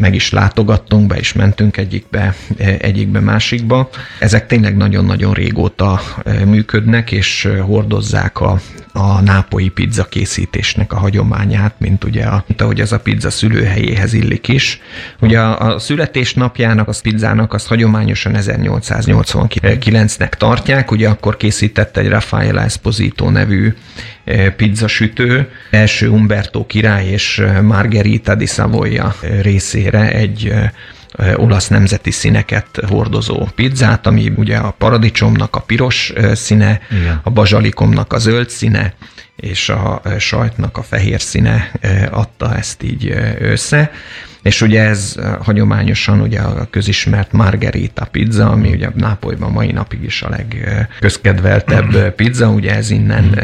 meg 0.00 0.14
is 0.14 0.30
látogattunk, 0.30 1.06
be 1.06 1.18
is 1.18 1.32
mentünk 1.32 1.76
egyikbe, 1.76 2.34
egyikbe 2.78 3.20
másikba. 3.20 3.88
Ezek 4.18 4.46
tényleg 4.46 4.76
nagyon-nagyon 4.76 5.32
régóta 5.32 6.00
működnek, 6.44 7.12
és 7.12 7.48
hordozzák 7.60 8.40
a, 8.40 8.60
a 8.92 9.20
nápoi 9.20 9.68
pizza 9.68 10.04
készítésnek 10.04 10.92
a 10.92 10.96
hagyományát, 10.96 11.74
mint 11.78 12.04
ugye, 12.04 12.24
a, 12.24 12.44
mint 12.46 12.60
ahogy 12.60 12.80
az 12.80 12.92
a 12.92 13.00
pizza 13.00 13.30
szülőhelyéhez 13.30 14.12
illik 14.12 14.48
is. 14.48 14.80
Ugye 15.20 15.40
a, 15.40 15.74
a 15.74 15.78
születésnapjának, 15.78 16.88
az 16.88 17.00
pizzának 17.00 17.52
azt 17.52 17.66
hagyományosan 17.66 18.32
1889-nek 18.36 20.30
tartják, 20.30 20.90
ugye 20.90 21.08
akkor 21.08 21.36
készített 21.36 21.96
egy 21.96 22.08
Raffaele 22.08 22.62
Esposito 22.62 23.30
nevű 23.30 23.74
pizzasütő, 24.56 25.48
első 25.70 26.08
Umberto 26.08 26.66
király 26.66 27.06
és 27.06 27.42
Margherita 27.62 28.34
di 28.34 28.46
Savoia 28.46 29.14
részére 29.90 30.12
egy 30.12 30.54
olasz 31.36 31.68
nemzeti 31.68 32.10
színeket 32.10 32.80
hordozó 32.88 33.48
pizzát, 33.54 34.06
ami 34.06 34.32
ugye 34.36 34.56
a 34.56 34.70
paradicsomnak 34.70 35.56
a 35.56 35.60
piros 35.60 36.12
színe, 36.32 36.80
Igen. 36.90 37.20
a 37.22 37.30
bazsalikomnak 37.30 38.12
a 38.12 38.18
zöld 38.18 38.50
színe, 38.50 38.94
és 39.36 39.68
a 39.68 40.02
sajtnak 40.18 40.76
a 40.76 40.82
fehér 40.82 41.20
színe 41.20 41.70
adta 42.10 42.56
ezt 42.56 42.82
így 42.82 43.14
össze. 43.38 43.90
És 44.44 44.60
ugye 44.60 44.82
ez 44.82 45.14
hagyományosan 45.40 46.20
ugye 46.20 46.40
a 46.40 46.66
közismert 46.70 47.32
margherita 47.32 48.04
pizza, 48.04 48.50
ami 48.50 48.70
ugye 48.70 48.88
Nápolyban 48.94 49.52
mai 49.52 49.72
napig 49.72 50.02
is 50.02 50.22
a 50.22 50.28
legközkedveltebb 50.28 52.14
pizza, 52.14 52.48
ugye 52.48 52.74
ez 52.74 52.90
innen, 52.90 53.38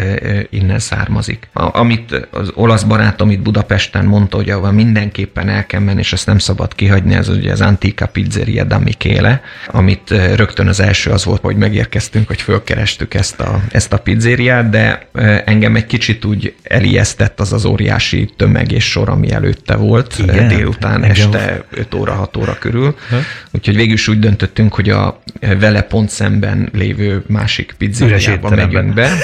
innen 0.50 0.78
származik. 0.78 1.48
A, 1.52 1.78
amit 1.78 2.28
az 2.30 2.50
olasz 2.54 2.82
barátom 2.82 3.30
itt 3.30 3.40
Budapesten 3.40 4.04
mondta, 4.04 4.36
hogy 4.36 4.50
ahol 4.50 4.72
mindenképpen 4.72 5.48
el 5.48 5.66
kell 5.66 5.80
menni, 5.80 5.98
és 5.98 6.12
ezt 6.12 6.26
nem 6.26 6.38
szabad 6.38 6.74
kihagyni, 6.74 7.14
ez 7.14 7.28
ugye 7.28 7.52
az 7.52 7.60
Antica 7.60 8.06
Pizzeria 8.06 8.64
da 8.64 8.78
Michele, 8.78 9.40
amit 9.66 10.10
rögtön 10.34 10.68
az 10.68 10.80
első 10.80 11.10
az 11.10 11.24
volt, 11.24 11.40
hogy 11.40 11.56
megérkeztünk, 11.56 12.26
hogy 12.26 12.40
fölkerestük 12.40 13.14
ezt 13.14 13.40
a, 13.40 13.62
ezt 13.70 13.92
a 13.92 13.98
pizzériát, 13.98 14.70
de 14.70 15.08
engem 15.44 15.76
egy 15.76 15.86
kicsit 15.86 16.24
úgy 16.24 16.54
elijesztett 16.62 17.40
az 17.40 17.52
az 17.52 17.64
óriási 17.64 18.30
tömeg 18.36 18.72
és 18.72 18.90
sor, 18.90 19.08
ami 19.08 19.32
előtte 19.32 19.74
volt 19.74 20.18
Igen? 20.18 20.48
délután 20.48 20.89
talán 20.90 21.05
Engem. 21.05 21.33
este 21.33 21.64
5 21.70 21.94
óra, 21.94 22.12
6 22.12 22.37
óra 22.37 22.57
körül. 22.59 22.96
Ha? 23.09 23.16
Úgyhogy 23.50 23.76
végül 23.76 23.92
is 23.92 24.09
úgy 24.09 24.18
döntöttünk, 24.18 24.74
hogy 24.74 24.88
a 24.88 25.22
vele 25.59 25.83
pont 25.83 26.09
szemben 26.09 26.68
lévő 26.72 27.22
másik 27.26 27.74
pizzériába 27.79 28.50
megyünk 28.50 28.94
be. 28.94 29.11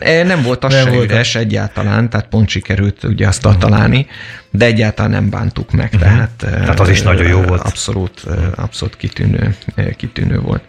Nem 0.00 0.42
volt 0.42 0.64
az 0.64 0.72
nem 0.72 0.84
se 0.84 0.90
volt 0.90 1.10
üres 1.10 1.34
egyáltalán, 1.34 2.10
tehát 2.10 2.26
pont 2.26 2.48
sikerült 2.48 3.04
ugye 3.04 3.26
azt 3.26 3.46
uh-huh. 3.46 3.60
találni, 3.60 4.06
de 4.50 4.64
egyáltalán 4.64 5.10
nem 5.10 5.30
bántuk 5.30 5.70
meg, 5.70 5.90
uh-huh. 5.92 6.00
tehát, 6.00 6.30
tehát 6.36 6.80
az 6.80 6.88
is 6.88 7.02
nagyon 7.02 7.26
jó 7.26 7.40
volt. 7.40 7.60
Abszolút, 7.60 8.24
abszolút 8.54 8.96
kitűnő, 8.96 9.56
kitűnő 9.96 10.40
volt. 10.40 10.62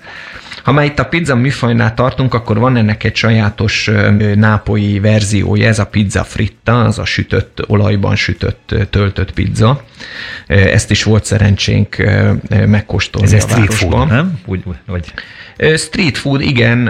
Ha 0.64 0.72
már 0.72 0.86
itt 0.86 1.00
a 1.00 1.06
pizza 1.06 1.36
műfajnál 1.36 1.94
tartunk, 1.94 2.34
akkor 2.34 2.60
van 2.60 2.76
ennek 2.76 3.04
egy 3.04 3.16
sajátos 3.16 3.92
nápolyi 4.36 5.00
verziója, 5.00 5.68
ez 5.68 5.80
a 5.80 5.86
pizza 5.86 6.24
fritta, 6.24 6.84
az 6.84 7.00
a 7.00 7.06
sütött, 7.06 7.64
olajban 7.68 8.16
sütött, 8.16 8.76
töltött 8.90 9.32
pizza. 9.32 9.84
Ezt 10.48 10.92
is 10.92 11.04
volt 11.04 11.26
szerencsénk 11.26 12.04
megkóstolni 12.50 13.36
ez 13.36 13.44
a 13.44 13.48
street 13.48 13.74
food, 13.74 14.08
nem? 14.08 14.40
Úgy, 14.46 14.64
vagy... 14.86 15.14
Street 15.76 16.18
food, 16.18 16.42
igen, 16.42 16.84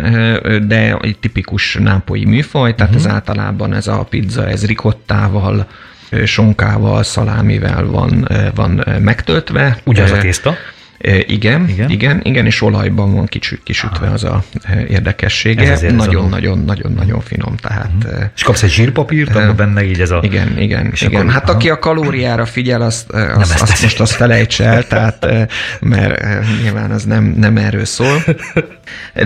de 0.67 0.97
egy 1.01 1.17
tipikus 1.17 1.75
nápolyi 1.75 2.25
műfaj, 2.25 2.75
tehát 2.75 2.93
uh-huh. 2.93 3.07
ez 3.07 3.15
általában 3.15 3.73
ez 3.73 3.87
a 3.87 4.03
pizza, 4.09 4.47
ez 4.47 4.65
ricottával, 4.65 5.67
sonkával, 6.25 7.03
szalámivel 7.03 7.85
van, 7.85 8.27
van 8.55 8.85
megtöltve. 9.01 9.77
Ugyanaz 9.83 10.11
a 10.11 10.17
tészta? 10.17 10.55
Igen, 11.27 11.69
igen, 11.69 11.89
igen, 11.89 12.19
igen, 12.23 12.45
és 12.45 12.61
olajban 12.61 13.13
van 13.13 13.25
kisüt, 13.25 13.63
kisütve 13.63 14.09
az 14.09 14.23
a 14.23 14.43
érdekessége. 14.89 15.91
Nagyon-nagyon-nagyon-nagyon 15.91 17.19
finom. 17.19 17.55
Tehát, 17.55 17.91
uh-huh. 18.05 18.23
És 18.35 18.43
kapsz 18.43 18.63
egy 18.63 18.69
zsírpapírt, 18.69 19.35
uh, 19.35 19.55
benne 19.55 19.83
így 19.83 20.01
ez 20.01 20.11
a... 20.11 20.19
Igen, 20.21 20.59
igen, 20.59 20.89
és 20.91 21.01
igen. 21.01 21.21
Akkor, 21.21 21.33
hát 21.33 21.43
aha. 21.43 21.53
aki 21.53 21.69
a 21.69 21.79
kalóriára 21.79 22.45
figyel, 22.45 22.81
azt, 22.81 23.11
azt, 23.11 23.51
azt, 23.51 23.61
azt 23.61 23.81
most 23.81 23.99
azt 23.99 24.11
felejts 24.13 24.61
el, 24.61 24.87
tehát, 24.87 25.27
mert 25.79 26.25
nyilván 26.61 26.91
az 26.91 27.03
nem, 27.03 27.23
nem 27.23 27.57
erről 27.57 27.85
szól. 27.85 28.23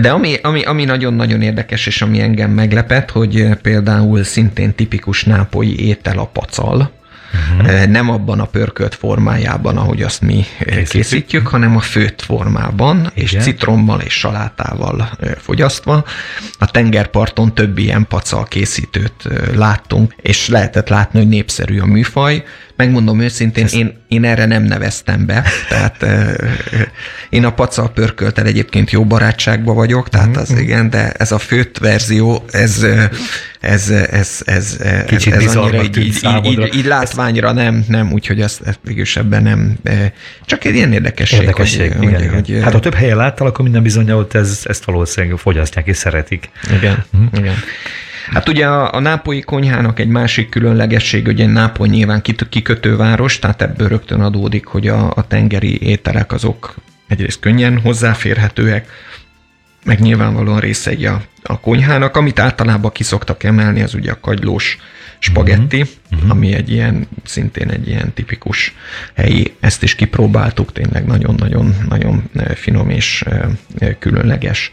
De 0.00 0.10
ami, 0.10 0.34
ami, 0.42 0.62
ami 0.62 0.84
nagyon-nagyon 0.84 1.42
érdekes, 1.42 1.86
és 1.86 2.02
ami 2.02 2.20
engem 2.20 2.50
meglepett, 2.50 3.10
hogy 3.10 3.48
például 3.62 4.22
szintén 4.22 4.74
tipikus 4.74 5.24
nápolyi 5.24 5.86
étel 5.86 6.18
a 6.18 6.24
pacal, 6.24 6.96
Uh-huh. 7.32 7.86
Nem 7.86 8.10
abban 8.10 8.40
a 8.40 8.44
pörkölt 8.44 8.94
formájában, 8.94 9.76
ahogy 9.76 10.02
azt 10.02 10.20
mi 10.20 10.44
készítjük, 10.58 10.88
készítjük 10.88 11.46
hanem 11.46 11.76
a 11.76 11.80
főtt 11.80 12.22
formában, 12.22 12.98
Igen. 12.98 13.12
és 13.14 13.36
citrommal 13.40 14.00
és 14.00 14.12
salátával 14.12 15.10
fogyasztva. 15.36 16.04
A 16.58 16.70
tengerparton 16.70 17.54
több 17.54 17.78
ilyen 17.78 18.06
pacal 18.08 18.44
készítőt 18.44 19.28
láttunk, 19.54 20.14
és 20.16 20.48
lehetett 20.48 20.88
látni, 20.88 21.18
hogy 21.18 21.28
népszerű 21.28 21.78
a 21.78 21.86
műfaj. 21.86 22.44
Megmondom 22.78 23.20
őszintén, 23.20 23.66
én, 23.72 23.92
én 24.08 24.24
erre 24.24 24.46
nem 24.46 24.62
neveztem 24.62 25.26
be, 25.26 25.44
tehát 25.68 26.06
én 27.28 27.44
a 27.44 27.52
pacal 27.52 27.90
pörköltel 27.90 28.46
egyébként 28.46 28.90
jó 28.90 29.04
barátságban 29.04 29.74
vagyok, 29.74 30.08
tehát 30.08 30.36
az 30.36 30.50
uh-huh. 30.50 30.64
igen, 30.64 30.90
de 30.90 31.12
ez 31.12 31.32
a 31.32 31.38
főtt 31.38 31.78
verzió, 31.78 32.44
ez, 32.50 32.86
ez, 33.60 33.90
ez, 33.90 34.42
ez, 34.44 34.78
Kicsit 35.06 35.34
ez 35.34 35.56
annyira 35.56 35.82
így, 35.82 35.96
így, 35.96 36.28
így, 36.44 36.74
így 36.74 36.84
látványra 36.84 37.52
nem, 37.52 37.84
nem, 37.88 38.12
úgyhogy 38.12 38.40
ezt, 38.40 38.60
ezt 38.66 38.78
végülis 38.82 39.16
ebben 39.16 39.42
nem, 39.42 39.78
csak 40.44 40.64
egy 40.64 40.74
ilyen 40.74 40.92
érdekesség. 40.92 41.40
Érdekesség, 41.40 41.92
hogy, 41.92 42.08
igen, 42.08 42.30
hogy, 42.30 42.48
igen. 42.48 42.62
hát 42.62 42.72
ha 42.72 42.80
több 42.80 42.94
helyen 42.94 43.16
láttal, 43.16 43.46
akkor 43.46 43.62
minden 43.62 43.82
bizony 43.82 44.10
ott 44.10 44.34
ez, 44.34 44.60
ezt 44.64 44.84
valószínűleg 44.84 45.38
fogyasztják 45.38 45.86
és 45.86 45.96
szeretik. 45.96 46.50
Igen, 46.76 47.04
uh-huh. 47.12 47.38
igen. 47.38 47.54
Hát 48.32 48.48
ugye 48.48 48.66
a, 48.66 48.94
a 48.94 49.00
nápolyi 49.00 49.40
konyhának 49.40 49.98
egy 49.98 50.08
másik 50.08 50.48
különlegesség, 50.48 51.24
hogy 51.24 51.40
egy 51.40 51.52
Nápoly 51.52 51.88
nyilván 51.88 52.22
kikötőváros, 52.48 53.38
tehát 53.38 53.62
ebből 53.62 53.88
rögtön 53.88 54.20
adódik, 54.20 54.66
hogy 54.66 54.88
a, 54.88 55.12
a 55.14 55.26
tengeri 55.26 55.80
ételek 55.82 56.32
azok 56.32 56.74
egyrészt 57.08 57.40
könnyen 57.40 57.80
hozzáférhetőek, 57.80 58.90
meg 59.84 60.00
nyilvánvalóan 60.00 60.60
részei 60.60 61.06
a, 61.06 61.22
a 61.42 61.60
konyhának. 61.60 62.16
Amit 62.16 62.38
általában 62.38 62.92
kiszoktak 62.92 63.42
emelni, 63.42 63.82
az 63.82 63.94
ugye 63.94 64.10
a 64.10 64.20
kagylós 64.20 64.78
spagetti, 65.18 65.84
uh-huh. 66.10 66.30
ami 66.30 66.54
egy 66.54 66.70
ilyen, 66.70 67.08
szintén 67.24 67.70
egy 67.70 67.88
ilyen 67.88 68.12
tipikus 68.14 68.74
helyi, 69.14 69.54
ezt 69.60 69.82
is 69.82 69.94
kipróbáltuk, 69.94 70.72
tényleg 70.72 71.06
nagyon-nagyon 71.06 71.74
nagyon 71.88 72.30
finom 72.54 72.90
és 72.90 73.24
különleges. 73.98 74.70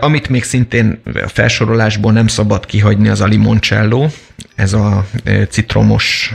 Amit 0.00 0.28
még 0.28 0.44
szintén 0.44 1.00
a 1.04 1.28
felsorolásból 1.28 2.12
nem 2.12 2.26
szabad 2.26 2.66
kihagyni, 2.66 3.08
az 3.08 3.20
a 3.20 3.26
limoncello, 3.26 4.08
ez 4.54 4.72
a 4.72 5.06
citromos 5.48 6.34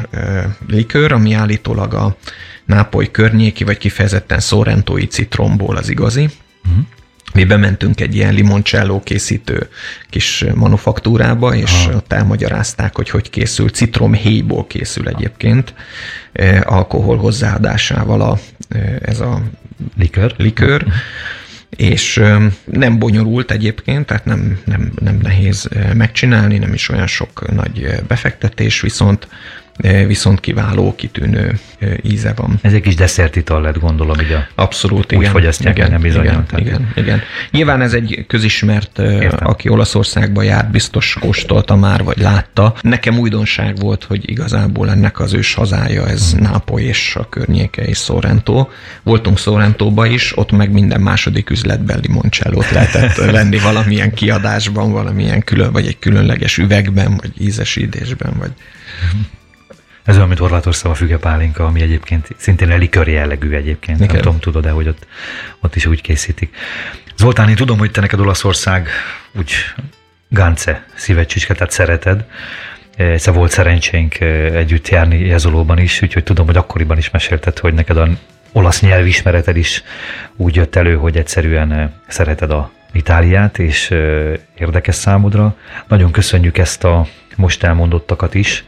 likőr, 0.67 1.12
ami 1.12 1.33
állítólag 1.33 1.93
a 1.93 2.17
Nápoly 2.65 3.12
környéki, 3.12 3.63
vagy 3.63 3.77
kifejezetten 3.77 4.39
Sorrentói 4.39 5.05
citromból 5.05 5.75
az 5.75 5.89
igazi. 5.89 6.29
Uh-huh. 6.65 6.85
Mi 7.33 7.43
bementünk 7.43 8.01
egy 8.01 8.15
ilyen 8.15 8.33
limoncello 8.33 8.99
készítő 8.99 9.67
kis 10.09 10.45
manufaktúrába, 10.55 11.55
és 11.55 11.85
Aha. 11.85 11.95
ott 11.95 12.13
elmagyarázták, 12.13 12.95
hogy 12.95 13.09
hogy 13.09 13.29
készül. 13.29 13.69
Citromhéjból 13.69 14.67
készül 14.67 15.07
egyébként, 15.07 15.73
alkohol 16.63 17.17
hozzáadásával 17.17 18.21
a, 18.21 18.39
ez 19.01 19.19
a 19.19 19.41
likör. 19.97 20.33
likör. 20.37 20.85
És 21.69 22.21
nem 22.65 22.99
bonyolult 22.99 23.51
egyébként, 23.51 24.05
tehát 24.05 24.25
nem, 24.25 24.59
nem, 24.65 24.91
nem 25.01 25.19
nehéz 25.21 25.69
megcsinálni, 25.93 26.57
nem 26.57 26.73
is 26.73 26.89
olyan 26.89 27.07
sok 27.07 27.51
nagy 27.51 28.03
befektetés, 28.07 28.81
viszont 28.81 29.27
viszont 30.07 30.39
kiváló, 30.39 30.95
kitűnő 30.95 31.59
íze 32.01 32.33
van. 32.35 32.59
Ez 32.61 32.73
egy 32.73 32.81
kis 32.81 32.95
desszertital 32.95 33.61
lett, 33.61 33.79
gondolom, 33.79 34.17
ugye? 34.17 34.37
Abszolút, 34.55 35.11
igen. 35.11 35.23
Úgy 35.23 35.29
fogyasztják, 35.29 35.77
igen, 35.77 35.91
nem 35.91 36.01
bizony. 36.01 36.23
Igen, 36.23 36.45
igen, 36.55 36.91
igen. 36.95 37.21
Nyilván 37.51 37.81
ez 37.81 37.93
egy 37.93 38.25
közismert, 38.27 38.99
Értem. 38.99 39.47
aki 39.47 39.69
Olaszországba 39.69 40.41
járt, 40.41 40.71
biztos 40.71 41.17
kóstolta 41.19 41.75
már, 41.75 42.03
vagy 42.03 42.17
látta. 42.17 42.75
Nekem 42.81 43.17
újdonság 43.17 43.77
volt, 43.77 44.03
hogy 44.03 44.29
igazából 44.29 44.89
ennek 44.89 45.19
az 45.19 45.33
ős 45.33 45.53
hazája, 45.53 46.07
ez 46.07 46.31
hmm. 46.31 46.41
Nápoly 46.41 46.83
és 46.83 47.15
a 47.15 47.29
környéke 47.29 47.83
és 47.83 47.97
Sorrento. 47.97 48.67
Voltunk 49.03 49.37
Sorrentóba 49.37 50.05
is, 50.05 50.37
ott 50.37 50.51
meg 50.51 50.71
minden 50.71 51.01
második 51.01 51.49
üzletben 51.49 51.99
limoncellót 52.01 52.71
lehetett 52.71 53.15
venni 53.31 53.57
valamilyen 53.57 54.13
kiadásban, 54.13 54.91
valamilyen 54.91 55.43
külön, 55.43 55.71
vagy 55.71 55.87
egy 55.87 55.99
különleges 55.99 56.57
üvegben, 56.57 57.17
vagy 57.17 57.31
ízesítésben, 57.37 58.33
vagy 58.37 58.51
ez 60.09 60.15
olyan, 60.15 60.27
mint 60.27 60.39
Horvátország 60.39 60.91
a 60.91 60.95
fügepálinka, 60.95 61.65
ami 61.65 61.81
egyébként 61.81 62.27
szintén 62.37 62.71
elikör 62.71 63.07
jellegű 63.07 63.53
egyébként. 63.53 63.99
Igen. 63.99 64.13
Nem 64.13 64.21
tudom, 64.21 64.39
tudod-e, 64.39 64.69
hogy 64.69 64.87
ott, 64.87 65.07
ott 65.59 65.75
is 65.75 65.85
úgy 65.85 66.01
készítik. 66.01 66.55
Zoltán, 67.17 67.49
én 67.49 67.55
tudom, 67.55 67.77
hogy 67.77 67.91
te 67.91 68.01
neked 68.01 68.19
Olaszország 68.19 68.89
úgy 69.37 69.51
gánce 70.27 70.85
szívecsicske, 70.95 71.53
tehát 71.53 71.71
szereted. 71.71 72.25
Egyszer 72.95 73.33
volt 73.33 73.51
szerencsénk 73.51 74.19
együtt 74.53 74.87
járni 74.87 75.25
Jezolóban 75.25 75.77
is, 75.77 76.01
úgyhogy 76.01 76.23
tudom, 76.23 76.45
hogy 76.45 76.57
akkoriban 76.57 76.97
is 76.97 77.09
mesélted, 77.09 77.59
hogy 77.59 77.73
neked 77.73 77.97
a 77.97 78.07
olasz 78.51 78.81
nyelvismereted 78.81 79.57
is 79.57 79.83
úgy 80.35 80.55
jött 80.55 80.75
elő, 80.75 80.95
hogy 80.95 81.17
egyszerűen 81.17 81.93
szereted 82.07 82.51
a 82.51 82.71
Itáliát, 82.91 83.59
és 83.59 83.89
érdekes 84.57 84.95
számodra. 84.95 85.55
Nagyon 85.87 86.11
köszönjük 86.11 86.57
ezt 86.57 86.83
a 86.83 87.07
most 87.35 87.63
elmondottakat 87.63 88.33
is. 88.33 88.63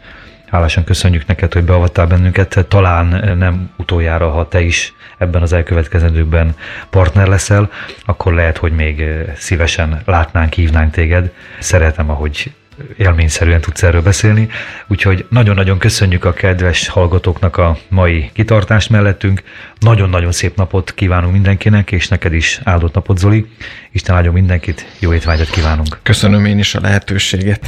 Hálásan 0.52 0.84
köszönjük 0.84 1.26
neked, 1.26 1.54
hogy 1.54 1.64
beavattál 1.64 2.08
bennünket. 2.08 2.66
Talán 2.68 3.38
nem 3.38 3.70
utoljára, 3.78 4.30
ha 4.30 4.48
te 4.48 4.62
is 4.62 4.94
ebben 5.18 5.42
az 5.42 5.54
elkövetkezendőkben 5.54 6.56
partner 6.90 7.28
leszel, 7.28 7.72
akkor 8.06 8.34
lehet, 8.34 8.58
hogy 8.58 8.72
még 8.72 9.04
szívesen 9.36 10.02
látnánk, 10.06 10.54
hívnánk 10.54 10.92
téged. 10.92 11.32
Szeretem, 11.60 12.10
ahogy 12.10 12.52
élményszerűen 12.98 13.62
tudsz 13.62 13.84
erről 13.84 14.02
beszélni. 14.02 14.50
Úgyhogy 14.88 15.26
nagyon-nagyon 15.30 15.78
köszönjük 15.78 16.26
a 16.26 16.34
kedves 16.34 16.88
hallgatóknak 16.88 17.58
a 17.58 17.78
mai 17.90 18.30
kitartást 18.34 18.90
mellettünk. 18.90 19.44
Nagyon-nagyon 19.80 20.32
szép 20.32 20.56
napot 20.56 20.94
kívánunk 20.94 21.34
mindenkinek, 21.34 21.92
és 21.92 22.08
neked 22.08 22.34
is 22.34 22.60
áldott 22.64 22.94
napot, 22.94 23.18
Zoli. 23.18 23.46
Isten 23.92 24.16
áldjon 24.16 24.34
mindenkit, 24.34 24.86
jó 25.00 25.14
étvágyat 25.14 25.50
kívánunk. 25.50 26.00
Köszönöm 26.04 26.46
én 26.46 26.60
is 26.60 26.76
a 26.76 26.80
lehetőséget. 26.82 27.66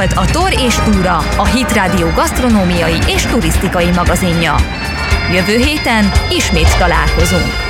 Volt 0.00 0.12
a 0.12 0.30
Tor 0.32 0.52
és 0.60 0.74
Túra, 0.74 1.16
a 1.36 1.46
Hit 1.46 1.72
Radio 1.72 2.10
gasztronómiai 2.14 2.98
és 3.06 3.22
turisztikai 3.22 3.90
magazinja. 3.90 4.54
Jövő 5.32 5.56
héten 5.56 6.12
ismét 6.30 6.78
találkozunk. 6.78 7.69